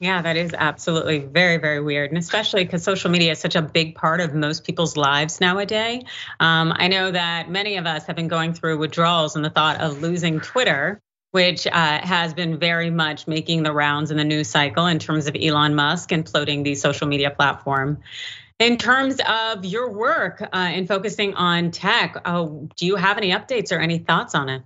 Yeah, 0.00 0.22
that 0.22 0.36
is 0.36 0.52
absolutely 0.52 1.20
very, 1.20 1.56
very 1.56 1.80
weird. 1.80 2.10
And 2.10 2.18
especially 2.18 2.64
because 2.64 2.82
social 2.82 3.10
media 3.10 3.32
is 3.32 3.38
such 3.38 3.54
a 3.54 3.62
big 3.62 3.94
part 3.94 4.20
of 4.20 4.34
most 4.34 4.64
people's 4.64 4.96
lives 4.96 5.40
nowadays. 5.40 6.02
Um, 6.40 6.72
I 6.76 6.88
know 6.88 7.10
that 7.10 7.48
many 7.48 7.76
of 7.76 7.86
us 7.86 8.04
have 8.06 8.16
been 8.16 8.28
going 8.28 8.54
through 8.54 8.78
withdrawals 8.78 9.36
and 9.36 9.44
the 9.44 9.50
thought 9.50 9.80
of 9.80 10.02
losing 10.02 10.40
Twitter, 10.40 11.00
which 11.30 11.66
uh, 11.66 11.70
has 12.02 12.34
been 12.34 12.58
very 12.58 12.90
much 12.90 13.26
making 13.28 13.62
the 13.62 13.72
rounds 13.72 14.10
in 14.10 14.16
the 14.16 14.24
news 14.24 14.48
cycle 14.48 14.86
in 14.86 14.98
terms 14.98 15.26
of 15.28 15.36
Elon 15.40 15.74
Musk 15.74 16.10
imploding 16.10 16.64
the 16.64 16.74
social 16.74 17.06
media 17.06 17.30
platform. 17.30 18.00
In 18.58 18.76
terms 18.76 19.20
of 19.26 19.64
your 19.64 19.90
work 19.90 20.42
uh, 20.52 20.70
in 20.74 20.86
focusing 20.86 21.34
on 21.34 21.70
tech, 21.70 22.20
uh, 22.24 22.46
do 22.76 22.86
you 22.86 22.96
have 22.96 23.16
any 23.16 23.30
updates 23.30 23.72
or 23.72 23.80
any 23.80 23.98
thoughts 23.98 24.34
on 24.34 24.48
it? 24.48 24.62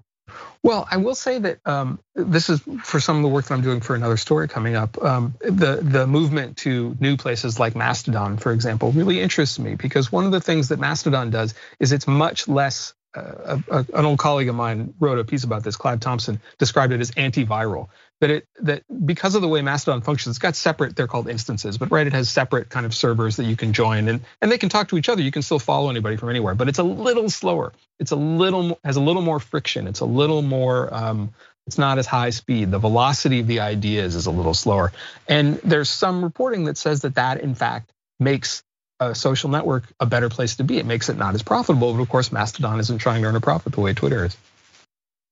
Well, 0.62 0.86
I 0.90 0.96
will 0.96 1.14
say 1.14 1.38
that 1.38 1.60
um, 1.66 2.00
this 2.14 2.50
is 2.50 2.60
for 2.82 3.00
some 3.00 3.16
of 3.16 3.22
the 3.22 3.28
work 3.28 3.46
that 3.46 3.54
I'm 3.54 3.62
doing 3.62 3.80
for 3.80 3.94
another 3.94 4.16
story 4.16 4.48
coming 4.48 4.74
up. 4.74 5.02
Um, 5.02 5.34
the 5.40 5.76
the 5.82 6.06
movement 6.06 6.58
to 6.58 6.96
new 7.00 7.16
places 7.16 7.58
like 7.58 7.76
Mastodon, 7.76 8.38
for 8.38 8.52
example, 8.52 8.92
really 8.92 9.20
interests 9.20 9.58
me 9.58 9.74
because 9.76 10.10
one 10.10 10.24
of 10.24 10.32
the 10.32 10.40
things 10.40 10.68
that 10.68 10.78
Mastodon 10.78 11.30
does 11.30 11.54
is 11.78 11.92
it's 11.92 12.06
much 12.06 12.48
less. 12.48 12.94
Uh, 13.14 13.58
a, 13.70 13.86
an 13.94 14.04
old 14.04 14.18
colleague 14.18 14.50
of 14.50 14.54
mine 14.54 14.92
wrote 15.00 15.18
a 15.18 15.24
piece 15.24 15.42
about 15.42 15.64
this. 15.64 15.76
Clive 15.76 15.98
Thompson 15.98 16.40
described 16.58 16.92
it 16.92 17.00
as 17.00 17.10
antiviral 17.12 17.88
that 18.20 18.30
it 18.30 18.48
that 18.62 18.82
because 19.04 19.34
of 19.34 19.42
the 19.42 19.48
way 19.48 19.62
Mastodon 19.62 20.02
functions, 20.02 20.36
it's 20.36 20.38
got 20.38 20.56
separate. 20.56 20.96
They're 20.96 21.06
called 21.06 21.28
instances, 21.28 21.78
but 21.78 21.90
right, 21.90 22.06
it 22.06 22.12
has 22.12 22.28
separate 22.28 22.68
kind 22.68 22.84
of 22.84 22.94
servers 22.94 23.36
that 23.36 23.44
you 23.44 23.56
can 23.56 23.72
join, 23.72 24.08
and 24.08 24.20
and 24.42 24.50
they 24.50 24.58
can 24.58 24.68
talk 24.68 24.88
to 24.88 24.98
each 24.98 25.08
other. 25.08 25.22
You 25.22 25.30
can 25.30 25.42
still 25.42 25.58
follow 25.58 25.90
anybody 25.90 26.16
from 26.16 26.30
anywhere, 26.30 26.54
but 26.54 26.68
it's 26.68 26.78
a 26.78 26.84
little 26.84 27.30
slower. 27.30 27.72
It's 27.98 28.10
a 28.10 28.16
little 28.16 28.78
has 28.84 28.96
a 28.96 29.00
little 29.00 29.22
more 29.22 29.40
friction. 29.40 29.86
It's 29.86 30.00
a 30.00 30.06
little 30.06 30.42
more. 30.42 30.92
Um, 30.92 31.32
it's 31.66 31.78
not 31.78 31.98
as 31.98 32.06
high 32.06 32.30
speed. 32.30 32.70
The 32.70 32.78
velocity 32.78 33.40
of 33.40 33.46
the 33.46 33.60
ideas 33.60 34.14
is 34.14 34.26
a 34.26 34.30
little 34.30 34.54
slower, 34.54 34.92
and 35.28 35.56
there's 35.58 35.90
some 35.90 36.24
reporting 36.24 36.64
that 36.64 36.78
says 36.78 37.02
that 37.02 37.16
that 37.16 37.40
in 37.40 37.54
fact 37.54 37.92
makes 38.18 38.62
a 39.00 39.14
social 39.14 39.48
network 39.48 39.84
a 40.00 40.06
better 40.06 40.28
place 40.28 40.56
to 40.56 40.64
be. 40.64 40.78
It 40.78 40.86
makes 40.86 41.08
it 41.08 41.16
not 41.16 41.34
as 41.34 41.42
profitable, 41.42 41.94
but 41.94 42.02
of 42.02 42.08
course 42.08 42.32
Mastodon 42.32 42.80
isn't 42.80 42.98
trying 42.98 43.22
to 43.22 43.28
earn 43.28 43.36
a 43.36 43.40
profit 43.40 43.72
the 43.72 43.80
way 43.80 43.94
Twitter 43.94 44.24
is. 44.24 44.36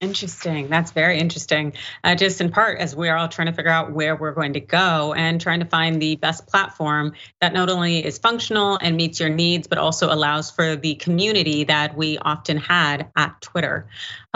Interesting. 0.03 0.69
That's 0.69 0.93
very 0.93 1.19
interesting. 1.19 1.73
Uh, 2.05 2.15
just 2.15 2.43
in 2.43 2.50
part, 2.50 2.79
as 2.81 2.95
we're 2.95 3.17
all 3.17 3.29
trying 3.29 3.47
to 3.47 3.55
figure 3.55 3.71
out 3.71 3.93
where 3.93 4.15
we're 4.15 4.33
going 4.33 4.53
to 4.53 4.61
go 4.61 5.15
and 5.15 5.41
trying 5.41 5.61
to 5.61 5.67
find 5.67 6.03
the 6.03 6.17
best 6.17 6.47
platform 6.47 7.15
that 7.41 7.55
not 7.55 7.71
only 7.71 8.05
is 8.05 8.19
functional 8.19 8.76
and 8.76 8.95
meets 8.95 9.21
your 9.21 9.31
needs, 9.31 9.69
but 9.69 9.79
also 9.79 10.12
allows 10.12 10.50
for 10.50 10.76
the 10.76 10.97
community 10.97 11.65
that 11.65 11.97
we 11.97 12.19
often 12.19 12.59
had 12.59 13.11
at 13.17 13.41
Twitter. 13.41 13.88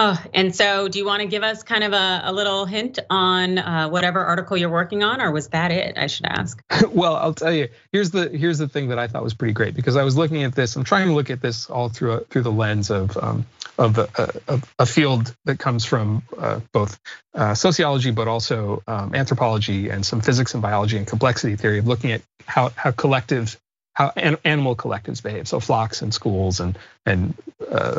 Oh, 0.03 0.19
and 0.33 0.57
so, 0.57 0.89
do 0.89 0.99
you 0.99 1.05
want 1.05 1.21
to 1.21 1.29
give 1.29 1.43
us 1.43 1.63
kind 1.63 1.85
of 1.85 1.93
a, 1.93 2.23
a 2.25 2.33
little 2.33 2.65
hint 2.65 2.99
on 3.11 3.59
uh, 3.59 3.87
whatever 3.91 4.25
article 4.25 4.57
you're 4.57 4.71
working 4.71 5.03
on, 5.03 5.21
or 5.21 5.31
was 5.31 5.49
that 5.49 5.73
it? 5.73 5.99
I 5.99 6.07
should 6.07 6.25
ask. 6.25 6.59
well, 6.91 7.17
I'll 7.17 7.35
tell 7.35 7.53
you. 7.53 7.69
Here's 7.93 8.11
the 8.11 8.31
here's 8.31 8.57
the 8.57 8.67
thing 8.67 8.89
that 8.89 8.99
I 8.99 9.09
thought 9.09 9.23
was 9.23 9.35
pretty 9.35 9.53
great 9.53 9.75
because 9.75 9.97
I 9.97 10.03
was 10.03 10.17
looking 10.17 10.43
at 10.43 10.55
this. 10.55 10.75
I'm 10.75 10.85
trying 10.85 11.09
to 11.09 11.13
look 11.13 11.29
at 11.29 11.43
this 11.43 11.69
all 11.69 11.91
through 11.91 12.13
a, 12.13 12.21
through 12.21 12.45
the 12.45 12.51
lens 12.51 12.91
of 12.91 13.15
um, 13.19 13.45
of 13.77 13.99
a, 13.99 14.63
a, 14.79 14.87
field 14.87 15.37
that 15.45 15.59
comes 15.59 15.85
from 15.85 16.23
uh, 16.39 16.61
both 16.73 16.99
uh, 17.35 17.53
sociology, 17.53 18.11
but 18.11 18.27
also 18.27 18.83
um, 18.87 19.15
anthropology 19.15 19.91
and 19.91 20.07
some 20.07 20.23
physics 20.23 20.55
and 20.55 20.63
biology 20.63 20.97
and 20.97 21.07
complexity 21.07 21.57
theory 21.57 21.79
of 21.79 21.87
looking 21.87 22.13
at 22.13 22.23
how 22.47 22.71
how 22.75 22.91
collectives, 22.91 23.59
how 23.93 24.09
animal 24.17 24.75
collectives 24.75 25.23
behave. 25.23 25.47
So 25.47 25.61
flocks 25.61 26.01
and 26.01 26.15
schools 26.15 26.59
and 26.59 26.79
and 27.05 27.35
uh, 27.71 27.99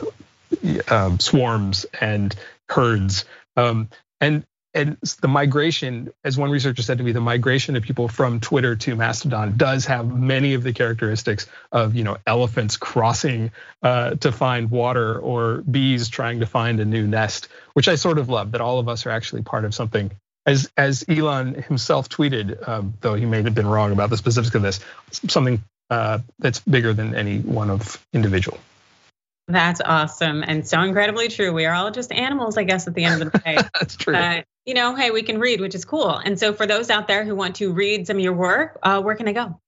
um, 0.90 1.20
swarms 1.20 1.86
and 2.00 2.36
herds. 2.70 3.26
Um, 3.56 3.90
and 4.20 4.46
and 4.74 4.98
the 5.22 5.28
migration, 5.28 6.12
as 6.24 6.38
one 6.38 6.50
researcher 6.50 6.82
said 6.82 6.98
to 7.00 7.04
me, 7.04 7.12
the 7.12 7.20
migration 7.20 7.76
of 7.76 7.84
people 7.84 8.08
from 8.08 8.40
Twitter 8.40 8.78
to 8.78 8.96
Mastodon 8.96 9.58
does 9.58 9.86
have 9.88 10.08
many 10.08 10.54
of 10.54 10.64
the 10.64 10.72
characteristics 10.72 11.46
of 11.72 11.94
you 11.94 12.04
know 12.04 12.18
elephants 12.26 12.78
crossing 12.78 13.52
uh, 13.84 14.12
to 14.16 14.32
find 14.32 14.72
water 14.72 15.20
or 15.20 15.58
bees 15.58 16.08
trying 16.08 16.40
to 16.40 16.46
find 16.46 16.80
a 16.80 16.86
new 16.86 17.06
nest, 17.06 17.50
which 17.74 17.90
I 17.90 17.96
sort 17.96 18.18
of 18.18 18.30
love. 18.30 18.52
That 18.52 18.62
all 18.62 18.80
of 18.80 18.88
us 18.88 19.06
are 19.06 19.10
actually 19.10 19.42
part 19.42 19.66
of 19.66 19.74
something. 19.76 20.12
As 20.46 20.72
as 20.78 21.04
Elon 21.08 21.54
himself 21.54 22.08
tweeted, 22.08 22.68
um, 22.68 22.94
though 23.02 23.16
he 23.16 23.26
may 23.26 23.42
have 23.42 23.54
been 23.54 23.68
wrong 23.68 23.92
about 23.92 24.10
the 24.10 24.18
specifics 24.18 24.56
of 24.56 24.62
this, 24.62 24.80
something 25.12 25.62
uh, 25.90 26.20
that's 26.40 26.60
bigger 26.62 26.94
than 26.94 27.14
any 27.14 27.40
one 27.40 27.70
of 27.70 28.04
individual. 28.14 28.58
That's 29.48 29.82
awesome 29.84 30.44
and 30.44 30.66
so 30.66 30.82
incredibly 30.82 31.28
true. 31.28 31.52
We 31.52 31.66
are 31.66 31.74
all 31.74 31.92
just 31.92 32.12
animals, 32.12 32.58
I 32.58 32.64
guess, 32.64 32.88
at 32.88 32.94
the 32.94 33.04
end 33.04 33.22
of 33.22 33.32
the 33.32 33.40
day. 33.40 33.56
That's 33.80 33.96
true. 33.96 34.16
Uh, 34.16 34.44
you 34.66 34.74
know, 34.74 34.96
hey, 34.96 35.12
we 35.12 35.24
can 35.24 35.40
read, 35.40 35.60
which 35.60 35.76
is 35.76 35.84
cool. 35.84 36.10
And 36.10 36.40
so, 36.40 36.54
for 36.54 36.68
those 36.68 36.90
out 36.90 37.08
there 37.08 37.26
who 37.26 37.36
want 37.36 37.56
to 37.58 37.74
read 37.74 38.08
some 38.08 38.18
of 38.18 38.24
your 38.24 38.34
work, 38.34 38.80
uh, 38.84 39.02
where 39.02 39.16
can 39.16 39.28
I 39.28 39.34
go? 39.34 39.60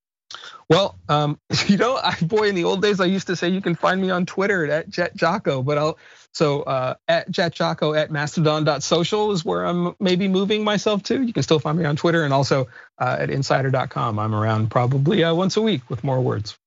Well, 0.69 0.97
um, 1.09 1.39
you 1.67 1.77
know, 1.77 1.95
I, 1.95 2.15
boy, 2.21 2.49
in 2.49 2.55
the 2.55 2.63
old 2.63 2.81
days, 2.81 2.99
I 2.99 3.05
used 3.05 3.27
to 3.27 3.35
say 3.35 3.49
you 3.49 3.61
can 3.61 3.75
find 3.75 4.01
me 4.01 4.09
on 4.09 4.25
Twitter 4.25 4.69
at 4.69 4.89
Jet 4.89 5.15
Jocko, 5.15 5.63
but 5.63 5.77
I'll 5.77 5.97
so 6.33 6.63
uh, 6.63 6.95
at 7.07 7.29
Jet 7.29 7.53
Jocko 7.53 7.93
at 7.93 8.09
Mastodon.social 8.09 9.31
is 9.31 9.45
where 9.45 9.65
I'm 9.65 9.95
maybe 9.99 10.27
moving 10.27 10.63
myself 10.63 11.03
to. 11.03 11.21
You 11.21 11.31
can 11.31 11.43
still 11.43 11.59
find 11.59 11.77
me 11.77 11.85
on 11.85 11.95
Twitter 11.95 12.23
and 12.23 12.33
also 12.33 12.67
uh, 12.97 13.17
at 13.19 13.29
Insider.com. 13.29 14.17
I'm 14.17 14.33
around 14.33 14.71
probably 14.71 15.23
uh, 15.23 15.33
once 15.35 15.57
a 15.57 15.61
week 15.61 15.87
with 15.89 16.03
more 16.03 16.21
words. 16.21 16.57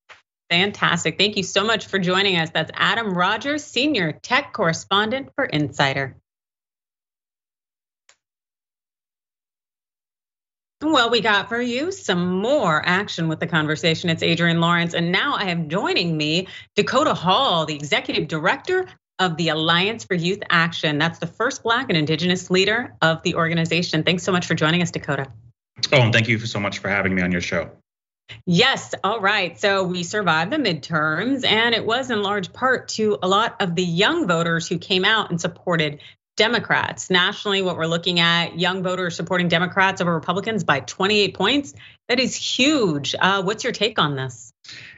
Fantastic. 0.50 1.18
Thank 1.18 1.36
you 1.36 1.42
so 1.42 1.64
much 1.64 1.86
for 1.86 1.98
joining 1.98 2.36
us. 2.36 2.50
That's 2.50 2.70
Adam 2.74 3.12
Rogers, 3.12 3.64
Senior 3.64 4.12
Tech 4.12 4.52
Correspondent 4.52 5.30
for 5.34 5.44
Insider. 5.44 6.16
Well, 10.82 11.10
we 11.10 11.20
got 11.20 11.48
for 11.48 11.60
you 11.60 11.90
some 11.90 12.40
more 12.40 12.82
action 12.86 13.28
with 13.28 13.40
the 13.40 13.46
conversation. 13.46 14.10
It's 14.10 14.22
Adrienne 14.22 14.60
Lawrence, 14.60 14.94
and 14.94 15.10
now 15.10 15.34
I 15.34 15.46
have 15.46 15.68
joining 15.68 16.16
me 16.16 16.48
Dakota 16.76 17.14
Hall, 17.14 17.64
the 17.66 17.74
Executive 17.74 18.28
Director 18.28 18.86
of 19.18 19.36
the 19.38 19.48
Alliance 19.48 20.04
for 20.04 20.14
Youth 20.14 20.42
Action. 20.50 20.98
That's 20.98 21.18
the 21.18 21.26
first 21.26 21.62
Black 21.62 21.86
and 21.88 21.96
Indigenous 21.96 22.50
leader 22.50 22.94
of 23.00 23.22
the 23.22 23.34
organization. 23.34 24.04
Thanks 24.04 24.22
so 24.22 24.32
much 24.32 24.46
for 24.46 24.54
joining 24.54 24.82
us, 24.82 24.90
Dakota. 24.90 25.26
Oh, 25.92 26.02
and 26.02 26.12
thank 26.12 26.28
you 26.28 26.38
so 26.38 26.60
much 26.60 26.78
for 26.78 26.88
having 26.88 27.14
me 27.14 27.22
on 27.22 27.32
your 27.32 27.40
show. 27.40 27.70
Yes, 28.44 28.94
all 29.04 29.20
right. 29.20 29.58
So 29.58 29.84
we 29.84 30.02
survived 30.02 30.52
the 30.52 30.56
midterms, 30.56 31.44
and 31.44 31.74
it 31.74 31.84
was 31.84 32.10
in 32.10 32.22
large 32.22 32.52
part 32.52 32.88
to 32.90 33.18
a 33.22 33.28
lot 33.28 33.56
of 33.60 33.74
the 33.74 33.84
young 33.84 34.26
voters 34.26 34.68
who 34.68 34.78
came 34.78 35.04
out 35.04 35.30
and 35.30 35.40
supported 35.40 36.00
Democrats. 36.36 37.08
Nationally, 37.08 37.62
what 37.62 37.76
we're 37.76 37.86
looking 37.86 38.20
at 38.20 38.58
young 38.58 38.82
voters 38.82 39.16
supporting 39.16 39.48
Democrats 39.48 40.00
over 40.00 40.14
Republicans 40.14 40.64
by 40.64 40.80
28 40.80 41.34
points. 41.34 41.74
That 42.08 42.20
is 42.20 42.36
huge. 42.36 43.14
Uh, 43.18 43.42
what's 43.42 43.64
your 43.64 43.72
take 43.72 43.98
on 43.98 44.16
this? 44.16 44.52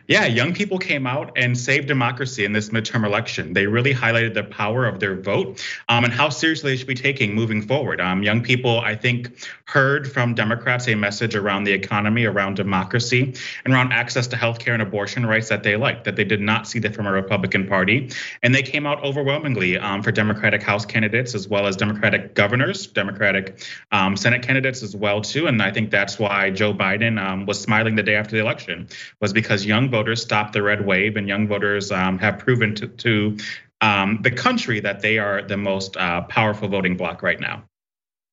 Yeah, 0.08 0.24
young 0.24 0.54
people 0.54 0.78
came 0.78 1.06
out 1.06 1.32
and 1.36 1.56
saved 1.56 1.86
democracy 1.86 2.46
in 2.46 2.52
this 2.54 2.70
midterm 2.70 3.04
election. 3.04 3.52
They 3.52 3.66
really 3.66 3.92
highlighted 3.92 4.32
the 4.32 4.42
power 4.42 4.86
of 4.86 5.00
their 5.00 5.14
vote 5.14 5.62
um, 5.90 6.04
and 6.04 6.12
how 6.14 6.30
seriously 6.30 6.70
they 6.70 6.78
should 6.78 6.86
be 6.86 6.94
taking 6.94 7.34
moving 7.34 7.60
forward. 7.60 8.00
Um, 8.00 8.22
young 8.22 8.42
people, 8.42 8.80
I 8.80 8.96
think, 8.96 9.46
heard 9.66 10.10
from 10.10 10.32
Democrats 10.32 10.88
a 10.88 10.94
message 10.94 11.34
around 11.34 11.64
the 11.64 11.72
economy, 11.72 12.24
around 12.24 12.54
democracy, 12.56 13.34
and 13.66 13.74
around 13.74 13.92
access 13.92 14.26
to 14.28 14.36
healthcare 14.36 14.72
and 14.72 14.80
abortion 14.80 15.26
rights 15.26 15.50
that 15.50 15.62
they 15.62 15.76
liked, 15.76 16.04
that 16.04 16.16
they 16.16 16.24
did 16.24 16.40
not 16.40 16.66
see 16.66 16.78
that 16.78 16.94
from 16.94 17.06
a 17.06 17.12
Republican 17.12 17.66
Party. 17.66 18.10
And 18.42 18.54
they 18.54 18.62
came 18.62 18.86
out 18.86 19.04
overwhelmingly 19.04 19.76
um, 19.76 20.02
for 20.02 20.10
Democratic 20.10 20.62
House 20.62 20.86
candidates 20.86 21.34
as 21.34 21.48
well 21.48 21.66
as 21.66 21.76
Democratic 21.76 22.34
governors, 22.34 22.86
Democratic 22.86 23.62
um, 23.92 24.16
Senate 24.16 24.40
candidates 24.40 24.82
as 24.82 24.96
well 24.96 25.20
too. 25.20 25.48
And 25.48 25.62
I 25.62 25.70
think 25.70 25.90
that's 25.90 26.18
why 26.18 26.48
Joe 26.48 26.72
Biden 26.72 27.22
um, 27.22 27.44
was 27.44 27.60
smiling 27.60 27.94
the 27.94 28.02
day 28.02 28.14
after 28.14 28.34
the 28.34 28.40
election, 28.40 28.88
was 29.20 29.34
because 29.34 29.66
young 29.66 29.90
stopped 30.16 30.52
the 30.52 30.62
red 30.62 30.84
wave, 30.84 31.16
and 31.16 31.28
young 31.28 31.46
voters 31.46 31.90
um, 31.92 32.18
have 32.18 32.38
proven 32.38 32.74
to, 32.76 32.88
to 32.88 33.36
um, 33.80 34.20
the 34.22 34.30
country 34.30 34.80
that 34.80 35.00
they 35.00 35.18
are 35.18 35.42
the 35.42 35.56
most 35.56 35.96
uh, 35.96 36.22
powerful 36.22 36.68
voting 36.68 36.96
bloc 36.96 37.22
right 37.22 37.40
now. 37.40 37.64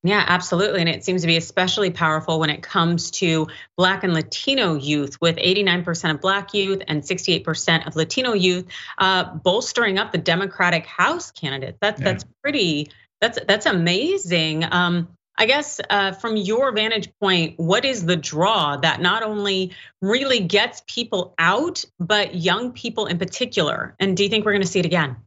Yeah, 0.06 0.24
absolutely. 0.28 0.82
And 0.82 0.90
it 0.90 1.04
seems 1.04 1.22
to 1.22 1.28
be 1.28 1.36
especially 1.36 1.90
powerful 1.90 2.40
when 2.40 2.52
it 2.52 2.62
comes 2.62 3.10
to 3.12 3.48
Black 3.76 4.04
and 4.04 4.14
Latino 4.14 4.76
youth, 4.76 5.20
with 5.20 5.38
89% 5.38 6.12
of 6.12 6.22
Black 6.22 6.54
youth 6.54 6.84
and 6.88 7.02
68% 7.02 7.88
of 7.88 7.96
Latino 7.96 8.34
youth 8.34 8.68
uh, 9.00 9.24
bolstering 9.24 9.98
up 9.98 10.12
the 10.12 10.20
Democratic 10.20 10.86
House 10.86 11.32
candidate. 11.32 11.78
That, 11.82 11.98
yeah. 11.98 12.06
That's 12.06 12.26
pretty, 12.44 12.92
that's, 13.20 13.40
that's 13.48 13.66
amazing. 13.66 14.72
Um, 14.72 15.08
I 15.38 15.46
guess 15.46 15.82
uh, 15.90 16.14
from 16.14 16.38
your 16.38 16.72
vantage 16.72 17.10
point, 17.20 17.56
what 17.58 17.84
is 17.84 18.06
the 18.06 18.16
draw 18.16 18.78
that 18.78 19.02
not 19.02 19.24
only 19.24 19.74
really 20.02 20.40
gets 20.40 20.82
people 20.88 21.34
out, 21.38 21.84
but 22.00 22.36
young 22.36 22.72
people 22.72 23.06
in 23.06 23.18
particular? 23.18 23.96
And 24.00 24.16
do 24.16 24.24
you 24.24 24.30
think 24.30 24.46
we're 24.46 24.54
going 24.54 24.62
to 24.62 24.68
see 24.68 24.80
it 24.80 24.86
again? 24.86 25.18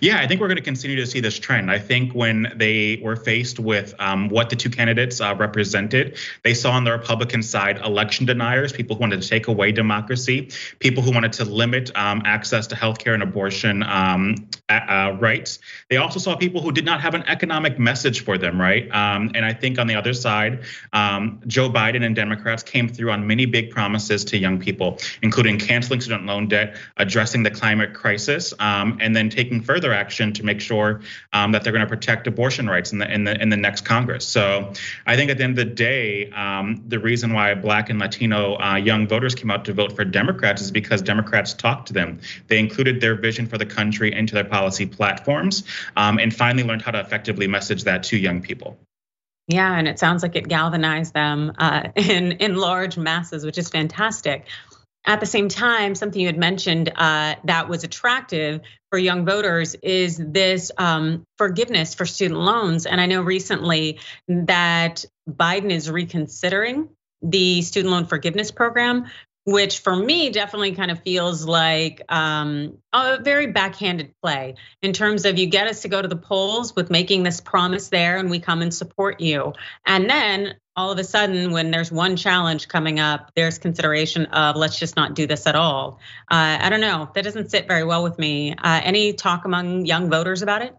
Yeah, 0.00 0.20
I 0.20 0.26
think 0.26 0.40
we're 0.40 0.46
going 0.46 0.58
to 0.58 0.62
continue 0.62 0.96
to 0.96 1.06
see 1.06 1.20
this 1.20 1.38
trend. 1.38 1.70
I 1.70 1.78
think 1.78 2.12
when 2.12 2.52
they 2.56 3.00
were 3.02 3.16
faced 3.16 3.58
with 3.58 3.94
um, 3.98 4.28
what 4.28 4.50
the 4.50 4.56
two 4.56 4.70
candidates 4.70 5.20
uh, 5.20 5.34
represented, 5.36 6.16
they 6.44 6.54
saw 6.54 6.72
on 6.72 6.84
the 6.84 6.92
Republican 6.92 7.42
side 7.42 7.78
election 7.78 8.24
deniers, 8.24 8.72
people 8.72 8.96
who 8.96 9.00
wanted 9.00 9.20
to 9.20 9.28
take 9.28 9.48
away 9.48 9.72
democracy, 9.72 10.50
people 10.78 11.02
who 11.02 11.10
wanted 11.10 11.32
to 11.34 11.44
limit 11.44 11.90
um, 11.96 12.22
access 12.24 12.68
to 12.68 12.76
healthcare 12.76 13.14
and 13.14 13.22
abortion 13.22 13.82
um, 13.82 14.36
uh, 14.68 15.16
rights. 15.18 15.58
They 15.90 15.96
also 15.96 16.20
saw 16.20 16.36
people 16.36 16.60
who 16.60 16.70
did 16.70 16.84
not 16.84 17.00
have 17.00 17.14
an 17.14 17.24
economic 17.24 17.78
message 17.78 18.22
for 18.22 18.38
them, 18.38 18.60
right? 18.60 18.88
Um, 18.92 19.32
and 19.34 19.44
I 19.44 19.52
think 19.52 19.78
on 19.78 19.88
the 19.88 19.96
other 19.96 20.12
side, 20.12 20.64
um, 20.92 21.40
Joe 21.48 21.68
Biden 21.68 22.04
and 22.04 22.14
Democrats 22.14 22.62
came 22.62 22.88
through 22.88 23.10
on 23.10 23.26
many 23.26 23.46
big 23.46 23.70
promises 23.70 24.24
to 24.26 24.38
young 24.38 24.60
people, 24.60 24.98
including 25.22 25.58
canceling 25.58 26.00
student 26.00 26.26
loan 26.26 26.46
debt, 26.46 26.76
addressing 26.96 27.42
the 27.42 27.50
climate 27.50 27.92
crisis, 27.92 28.54
um, 28.60 28.98
and 29.00 29.16
then 29.16 29.28
taking 29.28 29.47
taking 29.48 29.62
further 29.62 29.92
action 29.92 30.32
to 30.34 30.44
make 30.44 30.60
sure 30.60 31.00
um, 31.32 31.52
that 31.52 31.64
they're 31.64 31.72
going 31.72 31.84
to 31.84 31.88
protect 31.88 32.26
abortion 32.26 32.68
rights 32.68 32.92
in 32.92 32.98
the 32.98 33.12
in 33.12 33.24
the 33.24 33.40
in 33.40 33.48
the 33.48 33.56
next 33.56 33.84
Congress. 33.84 34.26
So 34.26 34.72
I 35.06 35.16
think 35.16 35.30
at 35.30 35.38
the 35.38 35.44
end 35.44 35.58
of 35.58 35.66
the 35.66 35.74
day, 35.74 36.30
um, 36.30 36.84
the 36.86 36.98
reason 36.98 37.32
why 37.32 37.54
Black 37.54 37.88
and 37.88 37.98
Latino 37.98 38.58
uh, 38.58 38.76
young 38.76 39.08
voters 39.08 39.34
came 39.34 39.50
out 39.50 39.64
to 39.64 39.72
vote 39.72 39.96
for 39.96 40.04
Democrats 40.04 40.60
is 40.60 40.70
because 40.70 41.02
Democrats 41.02 41.54
talked 41.54 41.88
to 41.88 41.92
them. 41.92 42.20
They 42.48 42.58
included 42.58 43.00
their 43.00 43.14
vision 43.14 43.46
for 43.46 43.58
the 43.58 43.66
country 43.66 44.12
into 44.12 44.34
their 44.34 44.44
policy 44.44 44.86
platforms, 44.86 45.64
um, 45.96 46.18
and 46.18 46.34
finally 46.34 46.64
learned 46.64 46.82
how 46.82 46.90
to 46.90 47.00
effectively 47.00 47.46
message 47.46 47.84
that 47.84 48.02
to 48.04 48.16
young 48.16 48.42
people. 48.42 48.78
Yeah, 49.46 49.78
and 49.78 49.88
it 49.88 49.98
sounds 49.98 50.22
like 50.22 50.36
it 50.36 50.46
galvanized 50.46 51.14
them 51.14 51.52
uh, 51.56 51.88
in 51.96 52.32
in 52.32 52.56
large 52.56 52.98
masses, 52.98 53.46
which 53.46 53.56
is 53.56 53.70
fantastic. 53.70 54.46
At 55.06 55.20
the 55.20 55.26
same 55.26 55.48
time, 55.48 55.94
something 55.94 56.20
you 56.20 56.26
had 56.26 56.36
mentioned 56.36 56.92
uh, 56.94 57.36
that 57.44 57.68
was 57.68 57.82
attractive 57.82 58.60
for 58.90 58.98
young 58.98 59.24
voters 59.24 59.74
is 59.82 60.16
this 60.16 60.70
um, 60.78 61.26
forgiveness 61.36 61.94
for 61.94 62.06
student 62.06 62.40
loans. 62.40 62.86
And 62.86 63.00
I 63.00 63.06
know 63.06 63.22
recently 63.22 64.00
that 64.28 65.04
Biden 65.28 65.70
is 65.70 65.90
reconsidering 65.90 66.88
the 67.22 67.62
student 67.62 67.92
loan 67.92 68.06
forgiveness 68.06 68.50
program, 68.50 69.06
which 69.48 69.78
for 69.78 69.96
me 69.96 70.28
definitely 70.28 70.72
kind 70.72 70.90
of 70.90 71.00
feels 71.02 71.46
like 71.46 72.02
um, 72.10 72.76
a 72.92 73.18
very 73.22 73.46
backhanded 73.46 74.12
play 74.22 74.56
in 74.82 74.92
terms 74.92 75.24
of 75.24 75.38
you 75.38 75.46
get 75.46 75.66
us 75.66 75.80
to 75.80 75.88
go 75.88 76.02
to 76.02 76.06
the 76.06 76.16
polls 76.16 76.76
with 76.76 76.90
making 76.90 77.22
this 77.22 77.40
promise 77.40 77.88
there 77.88 78.18
and 78.18 78.28
we 78.28 78.40
come 78.40 78.60
and 78.60 78.74
support 78.74 79.22
you. 79.22 79.54
And 79.86 80.10
then 80.10 80.56
all 80.76 80.92
of 80.92 80.98
a 80.98 81.04
sudden, 81.04 81.50
when 81.52 81.70
there's 81.70 81.90
one 81.90 82.16
challenge 82.16 82.68
coming 82.68 83.00
up, 83.00 83.32
there's 83.34 83.56
consideration 83.56 84.26
of 84.26 84.54
let's 84.54 84.78
just 84.78 84.96
not 84.96 85.14
do 85.14 85.26
this 85.26 85.46
at 85.46 85.54
all. 85.54 85.98
Uh, 86.30 86.58
I 86.60 86.68
don't 86.68 86.82
know. 86.82 87.10
That 87.14 87.24
doesn't 87.24 87.50
sit 87.50 87.66
very 87.66 87.84
well 87.84 88.02
with 88.02 88.18
me. 88.18 88.52
Uh, 88.52 88.82
any 88.84 89.14
talk 89.14 89.46
among 89.46 89.86
young 89.86 90.10
voters 90.10 90.42
about 90.42 90.60
it? 90.60 90.76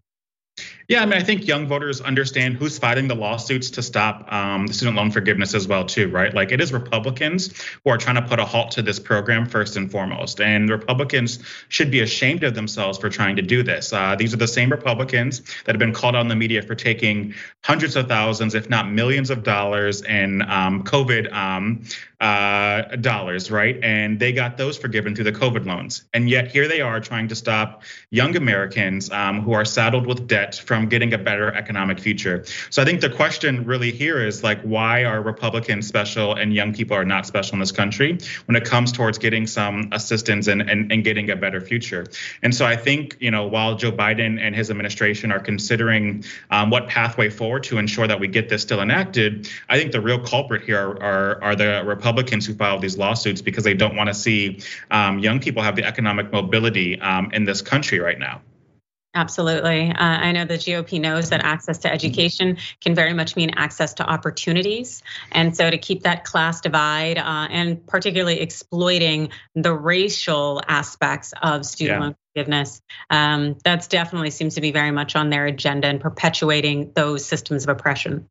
Yeah, 0.88 1.04
I 1.04 1.06
mean, 1.06 1.20
I 1.20 1.24
think 1.24 1.48
young 1.48 1.68
voters 1.68 2.02
understand 2.02 2.56
who's 2.56 2.80
fighting 2.80 3.08
the 3.08 3.16
lawsuits 3.16 3.70
to 3.72 3.84
stop 3.84 4.32
um, 4.34 4.66
the 4.66 4.74
student 4.74 4.98
loan 4.98 5.12
forgiveness 5.12 5.54
as 5.54 5.68
well, 5.68 5.86
too, 5.86 6.10
right? 6.10 6.34
Like 6.34 6.52
it 6.52 6.60
is 6.60 6.74
Republicans 6.74 7.54
who 7.84 7.92
are 7.92 7.98
trying 7.98 8.16
to 8.16 8.24
put 8.24 8.40
a 8.40 8.46
halt 8.46 8.72
to 8.72 8.82
this 8.82 9.00
program 9.00 9.46
first 9.46 9.78
and 9.78 9.92
foremost, 9.92 10.42
and 10.42 10.68
Republicans 10.68 11.40
should 11.68 11.92
be 11.92 12.00
ashamed 12.00 12.44
of 12.44 12.56
themselves 12.56 12.98
for 12.98 13.08
trying 13.10 13.36
to 13.36 13.44
do 13.44 13.62
this. 13.62 13.94
Uh, 13.94 14.16
these 14.16 14.34
are 14.34 14.38
the 14.38 14.48
same 14.48 14.72
Republicans 14.72 15.42
that 15.66 15.76
have 15.76 15.80
been 15.80 15.94
called 15.94 16.16
on 16.16 16.28
the 16.28 16.36
media 16.36 16.64
for 16.64 16.74
taking 16.74 17.36
hundreds 17.64 17.96
of 17.96 18.08
thousands, 18.08 18.56
if 18.56 18.68
not 18.68 18.90
millions 18.90 19.30
of 19.30 19.44
dollars 19.44 20.02
in 20.02 20.42
um, 20.50 20.84
COVID 20.84 21.32
um, 21.32 21.84
uh, 22.20 22.82
dollars, 22.98 23.50
right? 23.50 23.80
And 23.82 24.20
they 24.20 24.34
got 24.34 24.58
those 24.58 24.78
forgiven 24.78 25.16
through 25.16 25.24
the 25.24 25.32
COVID 25.32 25.66
loans. 25.66 26.04
And 26.14 26.30
yet 26.30 26.52
here 26.52 26.68
they 26.68 26.82
are 26.82 27.00
trying 27.00 27.30
to 27.30 27.36
stop 27.36 27.84
young 28.10 28.36
Americans 28.36 29.10
um, 29.12 29.42
who 29.42 29.54
are 29.54 29.64
saddled 29.64 30.06
with 30.06 30.28
debt 30.28 30.56
from 30.56 30.90
getting 30.90 31.14
a 31.14 31.18
better 31.18 31.54
economic 31.54 31.98
future. 31.98 32.44
So 32.70 32.82
I 32.82 32.86
think 32.86 33.00
the 33.00 33.10
question 33.10 33.64
really 33.64 33.92
here 33.92 34.26
is 34.26 34.44
like, 34.44 34.62
why 34.64 35.06
are 35.06 35.22
Republicans 35.22 35.88
special 35.88 36.34
and 36.34 36.54
young 36.54 36.74
people 36.74 36.98
are 36.98 37.06
not 37.06 37.26
special 37.26 37.54
in 37.54 37.60
this 37.62 37.72
country 37.72 38.18
when 38.46 38.58
it 38.58 38.66
comes 38.66 38.92
towards 38.92 39.18
getting 39.18 39.48
some 39.48 39.88
assistance 39.94 40.48
and, 40.48 40.62
and, 40.62 40.92
and 40.92 41.06
getting 41.06 41.30
a 41.30 41.38
better 41.38 41.62
future? 41.62 42.06
And 42.44 42.54
so 42.54 42.66
I 42.66 42.76
think, 42.76 43.16
you 43.22 43.32
know, 43.32 43.48
while 43.48 43.76
Joe 43.76 43.94
Biden 43.94 44.42
and 44.42 44.54
his 44.54 44.70
administration 44.70 45.32
are 45.32 45.40
considering 45.40 46.26
um, 46.52 46.70
what 46.70 46.90
pathway 46.90 47.30
forward 47.30 47.64
to 47.64 47.78
ensure 47.78 48.08
that 48.08 48.20
we 48.20 48.28
get 48.28 48.50
this 48.50 48.62
still 48.62 48.82
enacted, 48.82 49.48
I 49.70 49.78
think 49.78 49.94
the 49.94 50.02
real 50.02 50.20
culprit 50.20 50.64
here 50.64 50.80
are, 50.80 51.02
are, 51.02 51.44
are 51.44 51.56
the 51.56 51.84
Republicans 51.86 52.09
who 52.46 52.54
filed 52.54 52.82
these 52.82 52.98
lawsuits 52.98 53.42
because 53.42 53.64
they 53.64 53.74
don't 53.74 53.96
want 53.96 54.08
to 54.08 54.14
see 54.14 54.62
um, 54.92 55.20
young 55.20 55.40
people 55.40 55.64
have 55.64 55.76
the 55.76 55.84
economic 55.84 56.32
mobility 56.32 57.00
um, 57.00 57.32
in 57.34 57.46
this 57.46 57.62
country 57.62 58.00
right 58.00 58.20
now. 58.20 58.42
Absolutely. 59.16 59.90
Uh, 59.90 59.96
I 59.98 60.32
know 60.34 60.46
the 60.46 60.54
GOP 60.54 61.02
knows 61.02 61.32
that 61.32 61.44
access 61.44 61.80
to 61.80 61.92
education 61.92 62.58
can 62.80 62.94
very 62.94 63.14
much 63.14 63.36
mean 63.36 63.50
access 63.56 63.96
to 63.96 64.08
opportunities. 64.08 65.02
And 65.32 65.58
so 65.58 65.68
to 65.68 65.80
keep 65.80 66.04
that 66.04 66.26
class 66.26 66.62
divide 66.62 67.18
uh, 67.18 67.48
and 67.50 67.86
particularly 67.88 68.40
exploiting 68.40 69.30
the 69.56 69.74
racial 69.74 70.62
aspects 70.68 71.34
of 71.42 71.66
student 71.66 72.00
yeah. 72.00 72.06
loan 72.06 72.16
forgiveness, 72.36 72.82
um, 73.10 73.58
that's 73.64 73.88
definitely 73.88 74.30
seems 74.30 74.56
to 74.56 74.62
be 74.62 74.72
very 74.72 74.92
much 74.92 75.16
on 75.16 75.32
their 75.32 75.48
agenda 75.48 75.88
and 75.88 76.00
perpetuating 76.00 76.92
those 76.94 77.26
systems 77.26 77.64
of 77.64 77.70
oppression. 77.70 78.30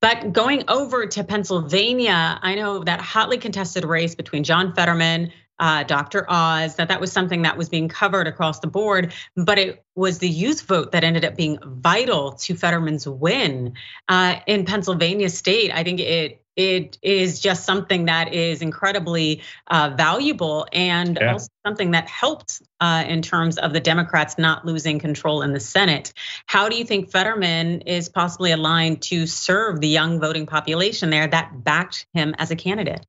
But 0.00 0.32
going 0.32 0.64
over 0.68 1.06
to 1.06 1.24
Pennsylvania, 1.24 2.38
I 2.42 2.54
know 2.54 2.84
that 2.84 3.00
hotly 3.00 3.38
contested 3.38 3.84
race 3.84 4.14
between 4.14 4.44
John 4.44 4.74
Fetterman, 4.74 5.32
uh, 5.58 5.84
Dr. 5.84 6.26
Oz, 6.28 6.74
that 6.76 6.88
that 6.88 7.00
was 7.00 7.12
something 7.12 7.42
that 7.42 7.56
was 7.56 7.68
being 7.68 7.88
covered 7.88 8.26
across 8.26 8.58
the 8.58 8.66
board, 8.66 9.12
but 9.36 9.58
it 9.58 9.84
was 9.94 10.18
the 10.18 10.28
youth 10.28 10.62
vote 10.62 10.92
that 10.92 11.04
ended 11.04 11.24
up 11.24 11.36
being 11.36 11.58
vital 11.64 12.32
to 12.32 12.56
Fetterman's 12.56 13.06
win 13.06 13.74
uh, 14.08 14.36
in 14.46 14.64
Pennsylvania 14.64 15.28
state. 15.28 15.70
I 15.72 15.84
think 15.84 16.00
it 16.00 16.41
it 16.56 16.98
is 17.02 17.40
just 17.40 17.64
something 17.64 18.06
that 18.06 18.34
is 18.34 18.62
incredibly 18.62 19.42
uh, 19.68 19.94
valuable 19.96 20.66
and 20.72 21.18
yeah. 21.20 21.32
also 21.32 21.48
something 21.66 21.92
that 21.92 22.08
helped 22.08 22.62
uh, 22.80 23.04
in 23.06 23.22
terms 23.22 23.58
of 23.58 23.72
the 23.72 23.80
Democrats 23.80 24.36
not 24.38 24.66
losing 24.66 24.98
control 24.98 25.42
in 25.42 25.52
the 25.52 25.60
Senate. 25.60 26.12
How 26.46 26.68
do 26.68 26.76
you 26.76 26.84
think 26.84 27.10
Fetterman 27.10 27.82
is 27.82 28.08
possibly 28.08 28.52
aligned 28.52 29.02
to 29.02 29.26
serve 29.26 29.80
the 29.80 29.88
young 29.88 30.20
voting 30.20 30.46
population 30.46 31.10
there 31.10 31.26
that 31.26 31.64
backed 31.64 32.06
him 32.12 32.34
as 32.38 32.50
a 32.50 32.56
candidate? 32.56 33.06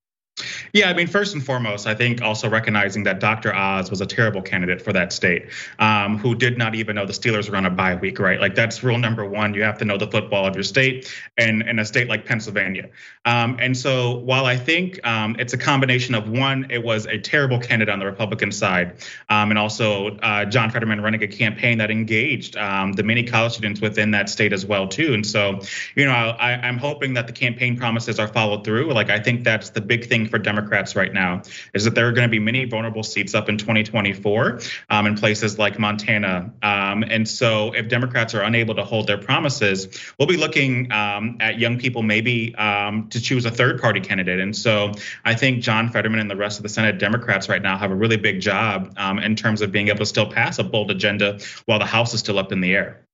Yeah, 0.74 0.90
I 0.90 0.94
mean, 0.94 1.06
first 1.06 1.36
and 1.36 1.46
foremost, 1.46 1.86
I 1.86 1.94
think 1.94 2.24
also 2.24 2.50
recognizing 2.50 3.04
that 3.04 3.20
Dr. 3.20 3.54
Oz 3.54 3.92
was 3.92 4.02
a 4.02 4.06
terrible 4.08 4.42
candidate 4.42 4.82
for 4.82 4.92
that 4.92 5.13
state, 5.13 5.50
um, 5.78 6.18
who 6.18 6.34
did 6.34 6.58
not 6.58 6.74
even 6.74 6.96
know 6.96 7.06
the 7.06 7.13
Steelers 7.13 7.48
were 7.48 7.56
on 7.56 7.68
a 7.68 7.70
bye 7.70 7.94
week, 7.94 8.18
right? 8.18 8.42
Like 8.42 8.56
that's 8.56 8.84
rule 8.84 8.98
number 8.98 9.24
one. 9.24 9.54
You 9.54 9.62
have 9.62 9.78
to 9.78 9.86
know 9.86 10.00
the 10.00 10.08
football 10.08 10.48
of 10.48 10.56
your 10.56 10.63
state, 10.63 11.13
and 11.38 11.62
in 11.62 11.78
a 11.78 11.86
state 11.86 12.10
like 12.10 12.25
Pennsylvania. 12.25 12.90
Um, 13.25 13.58
and 13.60 13.78
so, 13.78 14.16
while 14.18 14.48
I 14.48 14.58
think 14.58 15.06
um, 15.06 15.36
it's 15.38 15.54
a 15.54 15.58
combination 15.60 16.16
of 16.16 16.28
one, 16.28 16.66
it 16.72 16.84
was 16.84 17.06
a 17.06 17.20
terrible 17.20 17.60
candidate 17.60 17.94
on 17.94 18.00
the 18.00 18.08
Republican 18.08 18.52
side, 18.52 18.96
um, 19.30 19.52
and 19.52 19.60
also 19.60 20.18
uh, 20.18 20.46
John 20.46 20.72
Fetterman 20.72 21.02
running 21.02 21.22
a 21.22 21.28
campaign 21.28 21.78
that 21.78 21.92
engaged 21.92 22.58
um, 22.58 22.94
the 22.94 23.04
many 23.04 23.24
college 23.24 23.54
students 23.54 23.80
within 23.80 24.10
that 24.12 24.28
state 24.28 24.52
as 24.52 24.66
well 24.66 24.88
too. 24.88 25.13
And 25.13 25.24
so, 25.25 25.60
you 25.96 26.06
know, 26.06 26.12
I, 26.12 26.54
I'm 26.54 26.80
hoping 26.80 27.13
that 27.13 27.28
the 27.28 27.34
campaign 27.34 27.78
promises 27.78 28.18
are 28.18 28.28
followed 28.28 28.63
through. 28.63 28.92
Like 28.92 29.12
I 29.12 29.20
think 29.20 29.44
that's 29.44 29.70
the 29.70 29.82
big 29.82 30.08
thing 30.08 30.23
for 30.27 30.38
Democrats 30.38 30.96
right 30.96 31.13
now 31.13 31.42
is 31.74 31.84
that 31.84 31.96
there 31.96 32.08
are 32.08 32.12
going 32.12 32.27
to 32.27 32.32
be 32.32 32.39
many 32.39 32.65
vulnerable 32.65 33.03
seats 33.03 33.34
up 33.34 33.50
in 33.50 33.58
2024 33.58 34.60
um, 34.89 35.06
in 35.06 35.15
places 35.15 35.58
like 35.58 35.80
Montana. 35.80 36.51
Um, 36.62 37.04
and 37.04 37.28
so 37.28 37.74
if 37.74 37.88
Democrats 37.88 38.34
are 38.34 38.41
unable 38.41 38.76
to 38.76 38.84
hold 38.84 39.08
their 39.08 39.17
promises, 39.17 39.88
we'll 40.17 40.28
be 40.28 40.38
looking 40.38 40.91
um, 40.91 41.38
at 41.39 41.60
young 41.60 41.78
people 41.78 42.02
maybe 42.02 42.56
um, 42.56 43.10
to 43.10 43.21
choose 43.21 43.45
a 43.45 43.52
third 43.52 43.82
party 43.82 44.00
candidate. 44.00 44.39
And 44.39 44.56
so 44.56 44.91
I 45.26 45.36
think 45.36 45.62
John 45.63 45.89
Fetterman 45.89 46.19
and 46.19 46.30
the 46.30 46.36
rest 46.36 46.60
of 46.60 46.63
the 46.63 46.69
Senate 46.69 47.00
Democrats 47.00 47.50
right 47.50 47.62
now 47.62 47.78
have 47.78 47.91
a 47.91 47.95
really 47.95 48.17
big 48.17 48.41
job 48.41 48.93
um, 48.98 49.19
in 49.19 49.36
terms 49.36 49.62
of 49.62 49.71
being 49.71 49.88
able 49.88 50.00
to 50.00 50.06
still 50.06 50.30
pass 50.30 50.60
a 50.60 50.63
bold 50.63 50.91
agenda 50.91 51.39
while 51.65 51.80
the 51.80 51.86
House 51.86 52.13
is 52.13 52.19
still 52.19 52.39
up 52.39 52.52
in 52.52 52.62
the 52.62 52.74
air. 52.74 53.06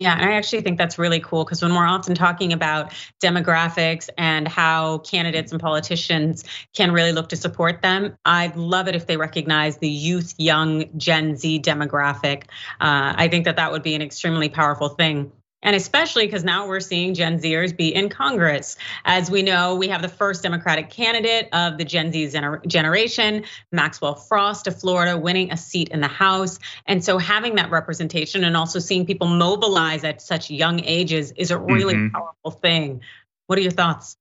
Yeah, 0.00 0.14
and 0.14 0.28
I 0.28 0.32
actually 0.34 0.62
think 0.62 0.76
that's 0.76 0.98
really 0.98 1.20
cool 1.20 1.44
because 1.44 1.62
when 1.62 1.72
we're 1.72 1.86
often 1.86 2.14
talking 2.16 2.52
about 2.52 2.92
demographics 3.22 4.08
and 4.18 4.48
how 4.48 4.98
candidates 4.98 5.52
and 5.52 5.60
politicians 5.60 6.44
can 6.74 6.90
really 6.90 7.12
look 7.12 7.28
to 7.28 7.36
support 7.36 7.80
them, 7.80 8.16
I'd 8.24 8.56
love 8.56 8.88
it 8.88 8.96
if 8.96 9.06
they 9.06 9.16
recognize 9.16 9.78
the 9.78 9.88
youth, 9.88 10.34
young 10.36 10.84
Gen 10.98 11.36
Z 11.36 11.60
demographic. 11.60 12.44
Uh, 12.80 13.14
I 13.16 13.28
think 13.28 13.44
that 13.44 13.56
that 13.56 13.70
would 13.70 13.84
be 13.84 13.94
an 13.94 14.02
extremely 14.02 14.48
powerful 14.48 14.88
thing. 14.88 15.30
And 15.64 15.74
especially 15.74 16.26
because 16.26 16.44
now 16.44 16.68
we're 16.68 16.80
seeing 16.80 17.14
Gen 17.14 17.40
Zers 17.40 17.76
be 17.76 17.92
in 17.92 18.08
Congress. 18.08 18.76
As 19.04 19.30
we 19.30 19.42
know, 19.42 19.74
we 19.74 19.88
have 19.88 20.02
the 20.02 20.08
first 20.08 20.42
Democratic 20.42 20.90
candidate 20.90 21.48
of 21.52 21.78
the 21.78 21.84
Gen 21.84 22.12
Z 22.12 22.32
generation, 22.66 23.44
Maxwell 23.72 24.14
Frost 24.14 24.68
of 24.68 24.78
Florida, 24.78 25.18
winning 25.18 25.50
a 25.50 25.56
seat 25.56 25.88
in 25.88 26.00
the 26.00 26.08
House. 26.08 26.58
And 26.86 27.04
so 27.04 27.18
having 27.18 27.56
that 27.56 27.70
representation 27.70 28.44
and 28.44 28.56
also 28.56 28.78
seeing 28.78 29.06
people 29.06 29.26
mobilize 29.26 30.04
at 30.04 30.22
such 30.22 30.50
young 30.50 30.80
ages 30.84 31.32
is 31.32 31.50
a 31.50 31.58
really 31.58 31.94
mm-hmm. 31.94 32.14
powerful 32.14 32.50
thing. 32.50 33.00
What 33.46 33.58
are 33.58 33.62
your 33.62 33.72
thoughts? 33.72 34.16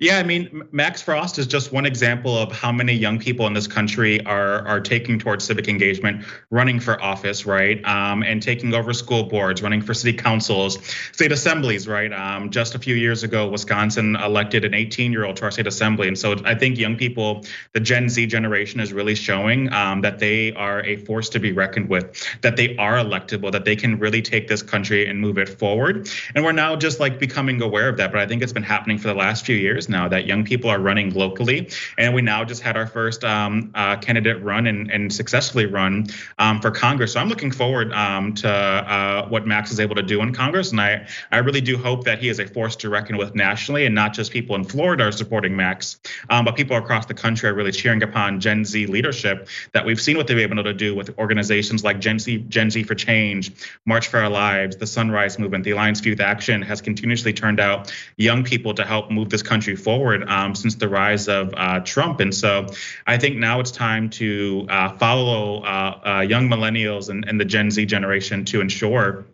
Yeah, 0.00 0.18
I 0.18 0.22
mean, 0.24 0.64
Max 0.72 1.00
Frost 1.00 1.38
is 1.38 1.46
just 1.46 1.72
one 1.72 1.86
example 1.86 2.36
of 2.36 2.50
how 2.50 2.72
many 2.72 2.92
young 2.92 3.18
people 3.18 3.46
in 3.46 3.52
this 3.52 3.66
country 3.66 4.24
are 4.26 4.66
are 4.66 4.80
taking 4.80 5.18
towards 5.18 5.44
civic 5.44 5.68
engagement, 5.68 6.24
running 6.50 6.80
for 6.80 7.00
office, 7.00 7.46
right, 7.46 7.82
um, 7.86 8.22
and 8.22 8.42
taking 8.42 8.74
over 8.74 8.92
school 8.92 9.22
boards, 9.22 9.62
running 9.62 9.80
for 9.80 9.94
city 9.94 10.12
councils, 10.12 10.84
state 11.12 11.30
assemblies, 11.30 11.86
right. 11.86 12.12
Um, 12.12 12.50
just 12.50 12.74
a 12.74 12.78
few 12.78 12.96
years 12.96 13.22
ago, 13.22 13.48
Wisconsin 13.48 14.16
elected 14.16 14.64
an 14.64 14.72
18-year-old 14.72 15.36
to 15.36 15.44
our 15.44 15.50
state 15.50 15.68
assembly, 15.68 16.08
and 16.08 16.18
so 16.18 16.36
I 16.44 16.54
think 16.54 16.76
young 16.76 16.96
people, 16.96 17.44
the 17.72 17.80
Gen 17.80 18.08
Z 18.08 18.26
generation, 18.26 18.80
is 18.80 18.92
really 18.92 19.14
showing 19.14 19.72
um, 19.72 20.00
that 20.00 20.18
they 20.18 20.52
are 20.54 20.82
a 20.84 20.96
force 20.96 21.28
to 21.30 21.38
be 21.38 21.52
reckoned 21.52 21.88
with, 21.88 22.20
that 22.42 22.56
they 22.56 22.76
are 22.76 22.96
electable, 22.96 23.52
that 23.52 23.64
they 23.64 23.76
can 23.76 23.98
really 24.00 24.22
take 24.22 24.48
this 24.48 24.60
country 24.60 25.06
and 25.08 25.20
move 25.20 25.38
it 25.38 25.48
forward, 25.48 26.10
and 26.34 26.44
we're 26.44 26.52
now 26.52 26.74
just 26.74 26.98
like 26.98 27.20
becoming 27.20 27.62
aware 27.62 27.88
of 27.88 27.96
that. 27.96 28.10
But 28.10 28.20
I 28.20 28.26
think 28.26 28.42
it's 28.42 28.52
been 28.52 28.64
happening 28.64 28.98
for 28.98 29.08
the 29.08 29.14
last 29.14 29.46
few 29.46 29.53
years 29.56 29.88
now 29.88 30.08
that 30.08 30.26
young 30.26 30.44
people 30.44 30.70
are 30.70 30.78
running 30.78 31.12
locally. 31.14 31.68
And 31.98 32.14
we 32.14 32.22
now 32.22 32.44
just 32.44 32.62
had 32.62 32.76
our 32.76 32.86
first 32.86 33.24
um, 33.24 33.70
uh, 33.74 33.96
candidate 33.96 34.42
run 34.42 34.66
and, 34.66 34.90
and 34.90 35.12
successfully 35.12 35.66
run 35.66 36.06
um, 36.38 36.60
for 36.60 36.70
Congress. 36.70 37.12
So 37.12 37.20
I'm 37.20 37.28
looking 37.28 37.50
forward 37.50 37.92
um, 37.92 38.34
to 38.34 38.48
uh, 38.48 39.28
what 39.28 39.46
Max 39.46 39.70
is 39.70 39.80
able 39.80 39.94
to 39.94 40.02
do 40.02 40.20
in 40.22 40.32
Congress. 40.32 40.70
And 40.70 40.80
I, 40.80 41.06
I 41.30 41.38
really 41.38 41.60
do 41.60 41.76
hope 41.76 42.04
that 42.04 42.18
he 42.18 42.28
is 42.28 42.38
a 42.38 42.46
force 42.46 42.76
to 42.76 42.88
reckon 42.88 43.16
with 43.16 43.34
nationally 43.34 43.86
and 43.86 43.94
not 43.94 44.12
just 44.12 44.32
people 44.32 44.56
in 44.56 44.64
Florida 44.64 45.04
are 45.04 45.12
supporting 45.12 45.56
Max, 45.56 46.00
um, 46.30 46.44
but 46.44 46.56
people 46.56 46.76
across 46.76 47.06
the 47.06 47.14
country 47.14 47.48
are 47.48 47.54
really 47.54 47.72
cheering 47.72 48.02
upon 48.02 48.40
Gen 48.40 48.64
Z 48.64 48.86
leadership 48.86 49.48
that 49.72 49.84
we've 49.84 50.00
seen 50.00 50.16
what 50.16 50.26
they've 50.26 50.36
been 50.36 50.58
able 50.58 50.64
to 50.64 50.74
do 50.74 50.94
with 50.94 51.16
organizations 51.18 51.84
like 51.84 52.00
Gen 52.00 52.18
Z, 52.18 52.38
Gen 52.48 52.70
Z 52.70 52.82
for 52.84 52.94
Change, 52.94 53.52
March 53.84 54.08
for 54.08 54.18
Our 54.18 54.28
Lives, 54.28 54.76
the 54.76 54.86
Sunrise 54.86 55.38
Movement, 55.38 55.64
the 55.64 55.70
Alliance 55.72 56.00
for 56.00 56.08
Youth 56.08 56.20
Action 56.20 56.62
has 56.62 56.80
continuously 56.80 57.32
turned 57.32 57.60
out 57.60 57.92
young 58.16 58.44
people 58.44 58.74
to 58.74 58.84
help 58.84 59.10
move 59.10 59.30
this 59.30 59.42
country 59.44 59.76
forward 59.76 60.28
um, 60.28 60.54
since 60.54 60.74
the 60.76 60.88
rise 60.88 61.28
of 61.28 61.52
uh, 61.56 61.80
Trump. 61.80 62.20
And 62.20 62.34
so 62.34 62.66
I 63.06 63.18
think 63.18 63.36
now 63.36 63.60
it's 63.60 63.70
time 63.70 64.10
to 64.10 64.66
uh, 64.68 64.96
follow 64.96 65.62
uh, 65.62 66.00
uh, 66.04 66.20
young 66.20 66.48
millennials 66.48 67.08
and, 67.08 67.24
and 67.28 67.40
the 67.40 67.44
Gen 67.44 67.70
Z 67.70 67.86
generation 67.86 68.44
to 68.46 68.60
ensure 68.60 69.26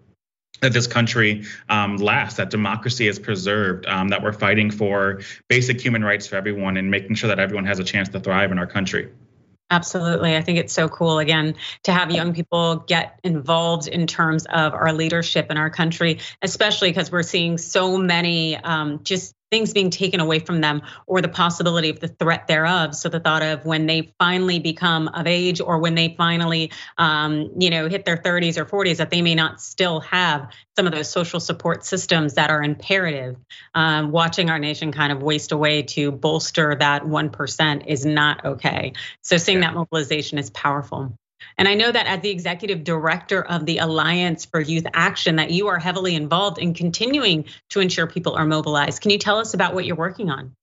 that 0.60 0.72
this 0.72 0.86
country 0.86 1.44
um, 1.68 1.96
lasts, 1.96 2.36
that 2.36 2.50
democracy 2.50 3.08
is 3.08 3.18
preserved, 3.18 3.86
um, 3.86 4.08
that 4.08 4.22
we're 4.22 4.32
fighting 4.32 4.70
for 4.70 5.20
basic 5.48 5.80
human 5.80 6.04
rights 6.04 6.26
for 6.26 6.36
everyone 6.36 6.76
and 6.76 6.90
making 6.90 7.16
sure 7.16 7.28
that 7.28 7.38
everyone 7.38 7.64
has 7.64 7.78
a 7.78 7.84
chance 7.84 8.10
to 8.10 8.20
thrive 8.20 8.52
in 8.52 8.58
our 8.58 8.66
country. 8.66 9.10
Absolutely. 9.70 10.36
I 10.36 10.42
think 10.42 10.58
it's 10.58 10.72
so 10.72 10.88
cool, 10.88 11.20
again, 11.20 11.54
to 11.84 11.92
have 11.92 12.10
young 12.10 12.34
people 12.34 12.76
get 12.76 13.20
involved 13.22 13.86
in 13.86 14.08
terms 14.08 14.44
of 14.46 14.74
our 14.74 14.92
leadership 14.92 15.48
in 15.48 15.56
our 15.56 15.70
country, 15.70 16.18
especially 16.42 16.90
because 16.90 17.12
we're 17.12 17.22
seeing 17.22 17.56
so 17.56 17.96
many 17.96 18.56
um, 18.56 19.00
just 19.04 19.32
things 19.50 19.72
being 19.72 19.90
taken 19.90 20.20
away 20.20 20.38
from 20.38 20.60
them 20.60 20.82
or 21.06 21.20
the 21.20 21.28
possibility 21.28 21.90
of 21.90 22.00
the 22.00 22.08
threat 22.08 22.46
thereof. 22.46 22.94
So 22.94 23.08
the 23.08 23.20
thought 23.20 23.42
of 23.42 23.64
when 23.64 23.86
they 23.86 24.12
finally 24.18 24.58
become 24.58 25.08
of 25.08 25.26
age 25.26 25.60
or 25.60 25.78
when 25.78 25.94
they 25.94 26.14
finally, 26.16 26.72
um, 26.98 27.50
you 27.58 27.70
know, 27.70 27.88
hit 27.88 28.04
their 28.04 28.16
30s 28.16 28.56
or 28.56 28.64
40s, 28.64 28.98
that 28.98 29.10
they 29.10 29.22
may 29.22 29.34
not 29.34 29.60
still 29.60 30.00
have 30.00 30.50
some 30.76 30.86
of 30.86 30.92
those 30.92 31.10
social 31.10 31.40
support 31.40 31.84
systems 31.84 32.34
that 32.34 32.50
are 32.50 32.62
imperative. 32.62 33.36
Um, 33.74 34.12
watching 34.12 34.50
our 34.50 34.58
nation 34.58 34.92
kind 34.92 35.12
of 35.12 35.22
waste 35.22 35.52
away 35.52 35.82
to 35.82 36.12
bolster 36.12 36.74
that 36.74 37.02
1% 37.02 37.86
is 37.86 38.06
not 38.06 38.44
okay. 38.44 38.92
So 39.22 39.36
seeing 39.36 39.60
that 39.60 39.74
mobilization 39.74 40.38
is 40.38 40.50
powerful. 40.50 41.14
And 41.60 41.68
I 41.68 41.74
know 41.74 41.92
that 41.92 42.06
as 42.06 42.22
the 42.22 42.30
executive 42.30 42.84
director 42.84 43.42
of 43.42 43.66
the 43.66 43.78
Alliance 43.78 44.46
for 44.46 44.62
Youth 44.62 44.86
Action, 44.94 45.36
that 45.36 45.50
you 45.50 45.68
are 45.68 45.78
heavily 45.78 46.14
involved 46.14 46.56
in 46.56 46.72
continuing 46.72 47.44
to 47.68 47.80
ensure 47.80 48.06
people 48.06 48.34
are 48.34 48.46
mobilized. 48.46 49.02
Can 49.02 49.10
you 49.10 49.18
tell 49.18 49.38
us 49.38 49.52
about 49.52 49.74
what 49.74 49.84
you're 49.84 49.94
working 49.94 50.30
on? 50.30 50.56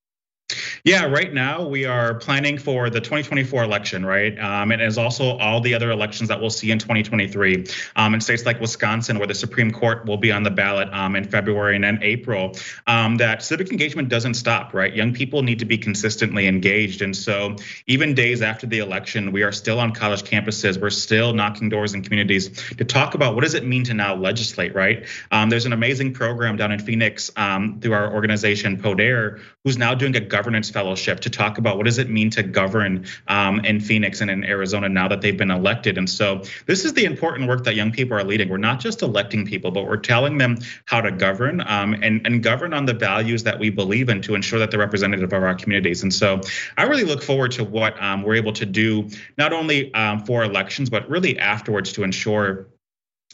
Yeah, 0.84 1.06
right 1.06 1.34
now 1.34 1.68
we 1.68 1.86
are 1.86 2.16
planning 2.16 2.58
for 2.58 2.90
the 2.90 3.00
2024 3.00 3.64
election, 3.64 4.06
right? 4.06 4.38
Um, 4.38 4.72
and 4.72 4.82
as 4.82 4.98
also 4.98 5.38
all 5.38 5.62
the 5.62 5.74
other 5.74 5.92
elections 5.92 6.30
that 6.30 6.40
we'll 6.40 6.50
see 6.50 6.72
in 6.72 6.80
2023 6.80 7.66
um, 7.96 8.14
in 8.14 8.22
states 8.22 8.46
like 8.46 8.60
Wisconsin, 8.62 9.18
where 9.18 9.28
the 9.28 9.36
Supreme 9.36 9.72
Court 9.72 10.06
will 10.06 10.18
be 10.18 10.32
on 10.32 10.44
the 10.44 10.52
ballot 10.52 10.90
um, 10.94 11.16
in 11.16 11.24
February 11.24 11.76
and 11.76 11.84
then 11.84 12.00
April. 12.02 12.56
Um, 12.86 13.18
that 13.18 13.42
civic 13.44 13.72
engagement 13.72 14.10
doesn't 14.10 14.36
stop, 14.36 14.74
right? 14.74 14.94
Young 14.94 15.14
people 15.14 15.42
need 15.42 15.60
to 15.60 15.66
be 15.66 15.78
consistently 15.78 16.48
engaged, 16.48 17.02
and 17.02 17.16
so 17.16 17.56
even 17.88 18.14
days 18.14 18.42
after 18.42 18.68
the 18.68 18.80
election, 18.80 19.32
we 19.32 19.44
are 19.44 19.52
still 19.52 19.80
on 19.80 19.94
college 19.94 20.24
campuses. 20.24 20.80
We're 20.80 20.90
still 20.90 21.34
knocking 21.34 21.70
doors 21.70 21.94
in 21.94 22.04
communities 22.04 22.50
to 22.78 22.86
talk 22.86 23.16
about 23.16 23.36
what 23.36 23.44
does 23.44 23.54
it 23.54 23.66
mean 23.66 23.84
to 23.86 23.94
now 23.94 24.16
legislate, 24.16 24.76
right? 24.76 25.06
Um, 25.32 25.50
there's 25.50 25.66
an 25.66 25.74
amazing 25.74 26.14
program 26.14 26.58
down 26.58 26.72
in 26.72 26.80
Phoenix 26.80 27.32
um, 27.36 27.80
through 27.80 27.94
our 27.94 28.14
organization 28.14 28.78
Poder, 28.78 29.40
who's 29.64 29.78
now 29.78 29.94
doing 29.94 30.16
a 30.16 30.20
governance 30.20 30.67
fellowship 30.70 31.20
to 31.22 31.30
talk 31.30 31.58
about 31.58 31.78
what 31.78 31.86
does 31.86 31.98
it 31.98 32.10
mean 32.10 32.30
to 32.32 32.44
govern 32.44 33.06
um, 33.28 33.60
in 33.66 33.80
Phoenix 33.80 34.22
and 34.22 34.30
in 34.30 34.44
Arizona 34.44 34.90
now 34.90 35.08
that 35.08 35.22
they've 35.22 35.38
been 35.38 35.52
elected. 35.52 35.98
And 35.98 36.10
so 36.10 36.44
this 36.66 36.86
is 36.86 36.94
the 36.94 37.06
important 37.06 37.48
work 37.48 37.64
that 37.66 37.76
young 37.76 37.92
people 37.92 38.18
are 38.18 38.24
leading. 38.24 38.50
We're 38.50 38.58
not 38.58 38.80
just 38.80 39.02
electing 39.02 39.46
people, 39.46 39.72
but 39.72 39.86
we're 39.86 39.98
telling 39.98 40.38
them 40.38 40.58
how 40.86 41.02
to 41.02 41.12
govern 41.12 41.62
um, 41.62 41.94
and, 42.02 42.26
and 42.26 42.44
govern 42.44 42.74
on 42.74 42.86
the 42.86 42.94
values 42.94 43.44
that 43.44 43.60
we 43.60 43.70
believe 43.70 44.10
in 44.10 44.22
to 44.24 44.36
ensure 44.36 44.60
that 44.60 44.72
they're 44.72 44.80
representative 44.80 45.32
of 45.34 45.44
our 45.44 45.56
communities. 45.56 46.04
And 46.04 46.14
so 46.14 46.42
I 46.78 46.84
really 46.84 47.04
look 47.04 47.24
forward 47.24 47.52
to 47.54 47.64
what 47.64 48.02
um, 48.02 48.24
we're 48.24 48.36
able 48.36 48.54
to 48.54 48.66
do, 48.66 49.10
not 49.38 49.54
only 49.54 49.94
um, 49.94 50.26
for 50.26 50.44
elections, 50.44 50.90
but 50.90 51.10
really 51.10 51.38
afterwards 51.40 51.94
to 51.94 52.04
ensure 52.04 52.68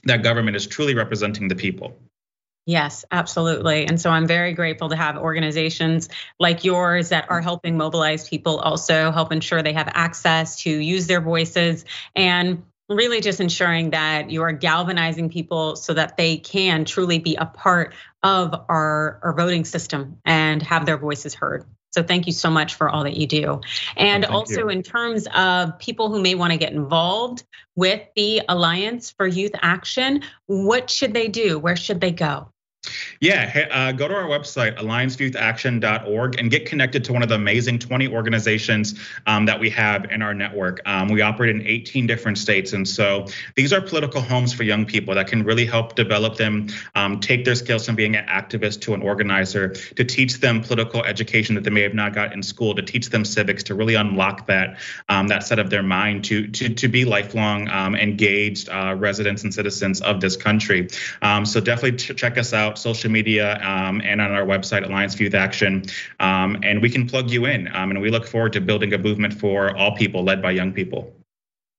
that 0.05 0.23
government 0.23 0.55
is 0.55 0.67
truly 0.67 0.95
representing 0.95 1.47
the 1.47 1.55
people. 1.55 1.97
Yes, 2.65 3.03
absolutely. 3.11 3.87
And 3.87 3.99
so 3.99 4.09
I'm 4.09 4.25
very 4.25 4.53
grateful 4.53 4.89
to 4.89 4.95
have 4.95 5.17
organizations 5.17 6.07
like 6.39 6.63
yours 6.63 7.09
that 7.09 7.29
are 7.29 7.41
helping 7.41 7.77
mobilize 7.77 8.27
people, 8.27 8.57
also 8.57 9.11
help 9.11 9.33
ensure 9.33 9.61
they 9.61 9.73
have 9.73 9.89
access 9.93 10.61
to 10.61 10.69
use 10.69 11.07
their 11.07 11.19
voices 11.19 11.83
and 12.15 12.63
really 12.89 13.21
just 13.21 13.41
ensuring 13.41 13.89
that 13.91 14.29
you 14.29 14.43
are 14.43 14.51
galvanizing 14.51 15.29
people 15.29 15.75
so 15.75 15.93
that 15.93 16.15
they 16.15 16.37
can 16.37 16.85
truly 16.85 17.19
be 17.19 17.35
a 17.35 17.45
part 17.45 17.93
of 18.21 18.53
our, 18.69 19.19
our 19.23 19.33
voting 19.33 19.65
system 19.65 20.19
and 20.23 20.61
have 20.61 20.85
their 20.85 20.97
voices 20.97 21.33
heard. 21.33 21.65
So 21.91 22.01
thank 22.01 22.25
you 22.25 22.33
so 22.33 22.49
much 22.49 22.75
for 22.75 22.89
all 22.89 23.03
that 23.03 23.15
you 23.15 23.27
do. 23.27 23.61
And 23.95 24.25
oh, 24.25 24.37
also 24.37 24.61
you. 24.61 24.69
in 24.69 24.83
terms 24.83 25.27
of 25.33 25.77
people 25.79 26.09
who 26.09 26.21
may 26.21 26.33
want 26.33 26.51
to 26.51 26.57
get 26.57 26.71
involved 26.71 27.43
with 27.75 28.01
the 28.15 28.41
Alliance 28.49 29.11
for 29.11 29.27
Youth 29.27 29.53
Action, 29.61 30.23
what 30.47 30.89
should 30.89 31.13
they 31.13 31.27
do? 31.27 31.59
Where 31.59 31.75
should 31.75 32.01
they 32.01 32.11
go? 32.11 32.52
Yeah, 33.21 33.67
uh, 33.71 33.91
go 33.93 34.09
to 34.09 34.13
our 34.13 34.27
website, 34.27 34.77
allianceyouth.action.org, 34.77 36.39
and 36.39 36.51
get 36.51 36.65
connected 36.65 37.05
to 37.05 37.13
one 37.13 37.23
of 37.23 37.29
the 37.29 37.35
amazing 37.35 37.79
20 37.79 38.09
organizations 38.09 38.99
um, 39.25 39.45
that 39.45 39.57
we 39.57 39.69
have 39.69 40.11
in 40.11 40.21
our 40.21 40.33
network. 40.33 40.81
Um, 40.85 41.07
we 41.07 41.21
operate 41.21 41.55
in 41.55 41.65
18 41.65 42.05
different 42.05 42.37
states. 42.37 42.73
And 42.73 42.85
so 42.85 43.27
these 43.55 43.71
are 43.71 43.79
political 43.79 44.19
homes 44.19 44.51
for 44.51 44.63
young 44.63 44.85
people 44.85 45.15
that 45.15 45.27
can 45.27 45.43
really 45.43 45.65
help 45.65 45.95
develop 45.95 46.35
them, 46.35 46.67
um, 46.95 47.21
take 47.21 47.45
their 47.45 47.55
skills 47.55 47.85
from 47.85 47.95
being 47.95 48.17
an 48.17 48.25
activist 48.27 48.81
to 48.81 48.93
an 48.93 49.01
organizer, 49.01 49.69
to 49.69 50.03
teach 50.03 50.41
them 50.41 50.61
political 50.61 51.01
education 51.03 51.55
that 51.55 51.63
they 51.63 51.69
may 51.69 51.81
have 51.81 51.93
not 51.93 52.13
got 52.13 52.33
in 52.33 52.43
school, 52.43 52.75
to 52.75 52.81
teach 52.81 53.09
them 53.09 53.23
civics, 53.23 53.63
to 53.63 53.75
really 53.75 53.95
unlock 53.95 54.47
that 54.47 54.79
um, 55.07 55.29
that 55.29 55.43
set 55.43 55.59
of 55.59 55.69
their 55.69 55.83
mind 55.83 56.25
to, 56.25 56.47
to, 56.47 56.73
to 56.73 56.87
be 56.89 57.05
lifelong 57.05 57.69
um, 57.69 57.95
engaged 57.95 58.67
uh, 58.67 58.93
residents 58.97 59.43
and 59.43 59.53
citizens 59.53 60.01
of 60.01 60.19
this 60.19 60.35
country. 60.35 60.89
Um, 61.21 61.45
so 61.45 61.61
definitely 61.61 61.97
check 61.97 62.37
us 62.37 62.51
out 62.51 62.72
social 62.77 63.11
media 63.11 63.59
um, 63.63 64.01
and 64.01 64.21
on 64.21 64.31
our 64.31 64.45
website, 64.45 64.85
Alliance 64.85 65.19
Youth 65.19 65.33
Action. 65.33 65.83
Um, 66.19 66.59
and 66.63 66.81
we 66.81 66.89
can 66.89 67.07
plug 67.07 67.29
you 67.29 67.45
in. 67.45 67.67
Um, 67.75 67.91
and 67.91 68.01
we 68.01 68.09
look 68.09 68.27
forward 68.27 68.53
to 68.53 68.61
building 68.61 68.93
a 68.93 68.97
movement 68.97 69.33
for 69.33 69.75
all 69.75 69.95
people 69.95 70.23
led 70.23 70.41
by 70.41 70.51
young 70.51 70.73
people. 70.73 71.13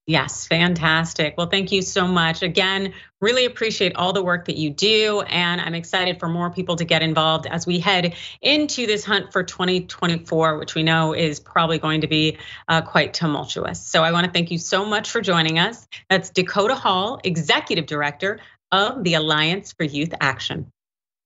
Yes, 0.07 0.47
fantastic. 0.47 1.35
Well, 1.39 1.47
thank 1.47 1.73
you 1.73 1.81
so 1.81 2.07
much. 2.07 2.43
Again, 2.43 2.93
really 3.23 3.47
appreciate 3.47 3.97
all 3.97 4.13
the 4.13 4.23
work 4.23 4.45
that 4.47 4.59
you 4.59 4.69
do. 4.69 5.23
And 5.23 5.63
I'm 5.63 5.75
excited 5.75 6.21
for 6.21 6.29
more 6.29 6.51
people 6.51 6.77
to 6.77 6.85
get 6.85 7.03
involved 7.03 7.47
as 7.47 7.67
we 7.67 7.79
head 7.79 8.15
into 8.43 8.87
this 8.87 9.03
hunt 9.03 9.33
for 9.33 9.43
2024, 9.43 10.59
which 10.59 10.75
we 10.75 10.83
know 10.83 11.15
is 11.15 11.41
probably 11.41 11.79
going 11.79 12.03
to 12.03 12.07
be 12.07 12.37
uh, 12.69 12.83
quite 12.83 13.15
tumultuous. 13.15 13.81
So 13.81 14.05
I 14.05 14.13
want 14.13 14.27
to 14.27 14.31
thank 14.31 14.51
you 14.51 14.59
so 14.59 14.85
much 14.85 15.11
for 15.11 15.23
joining 15.23 15.59
us. 15.59 15.89
That's 16.11 16.29
Dakota 16.29 16.75
Hall, 16.75 17.19
Executive 17.25 17.87
Director 17.87 18.41
of 18.73 19.05
the 19.05 19.15
Alliance 19.15 19.73
for 19.73 19.85
Youth 19.85 20.13
Action. 20.21 20.71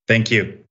Thank 0.08 0.30
you. 0.30 0.67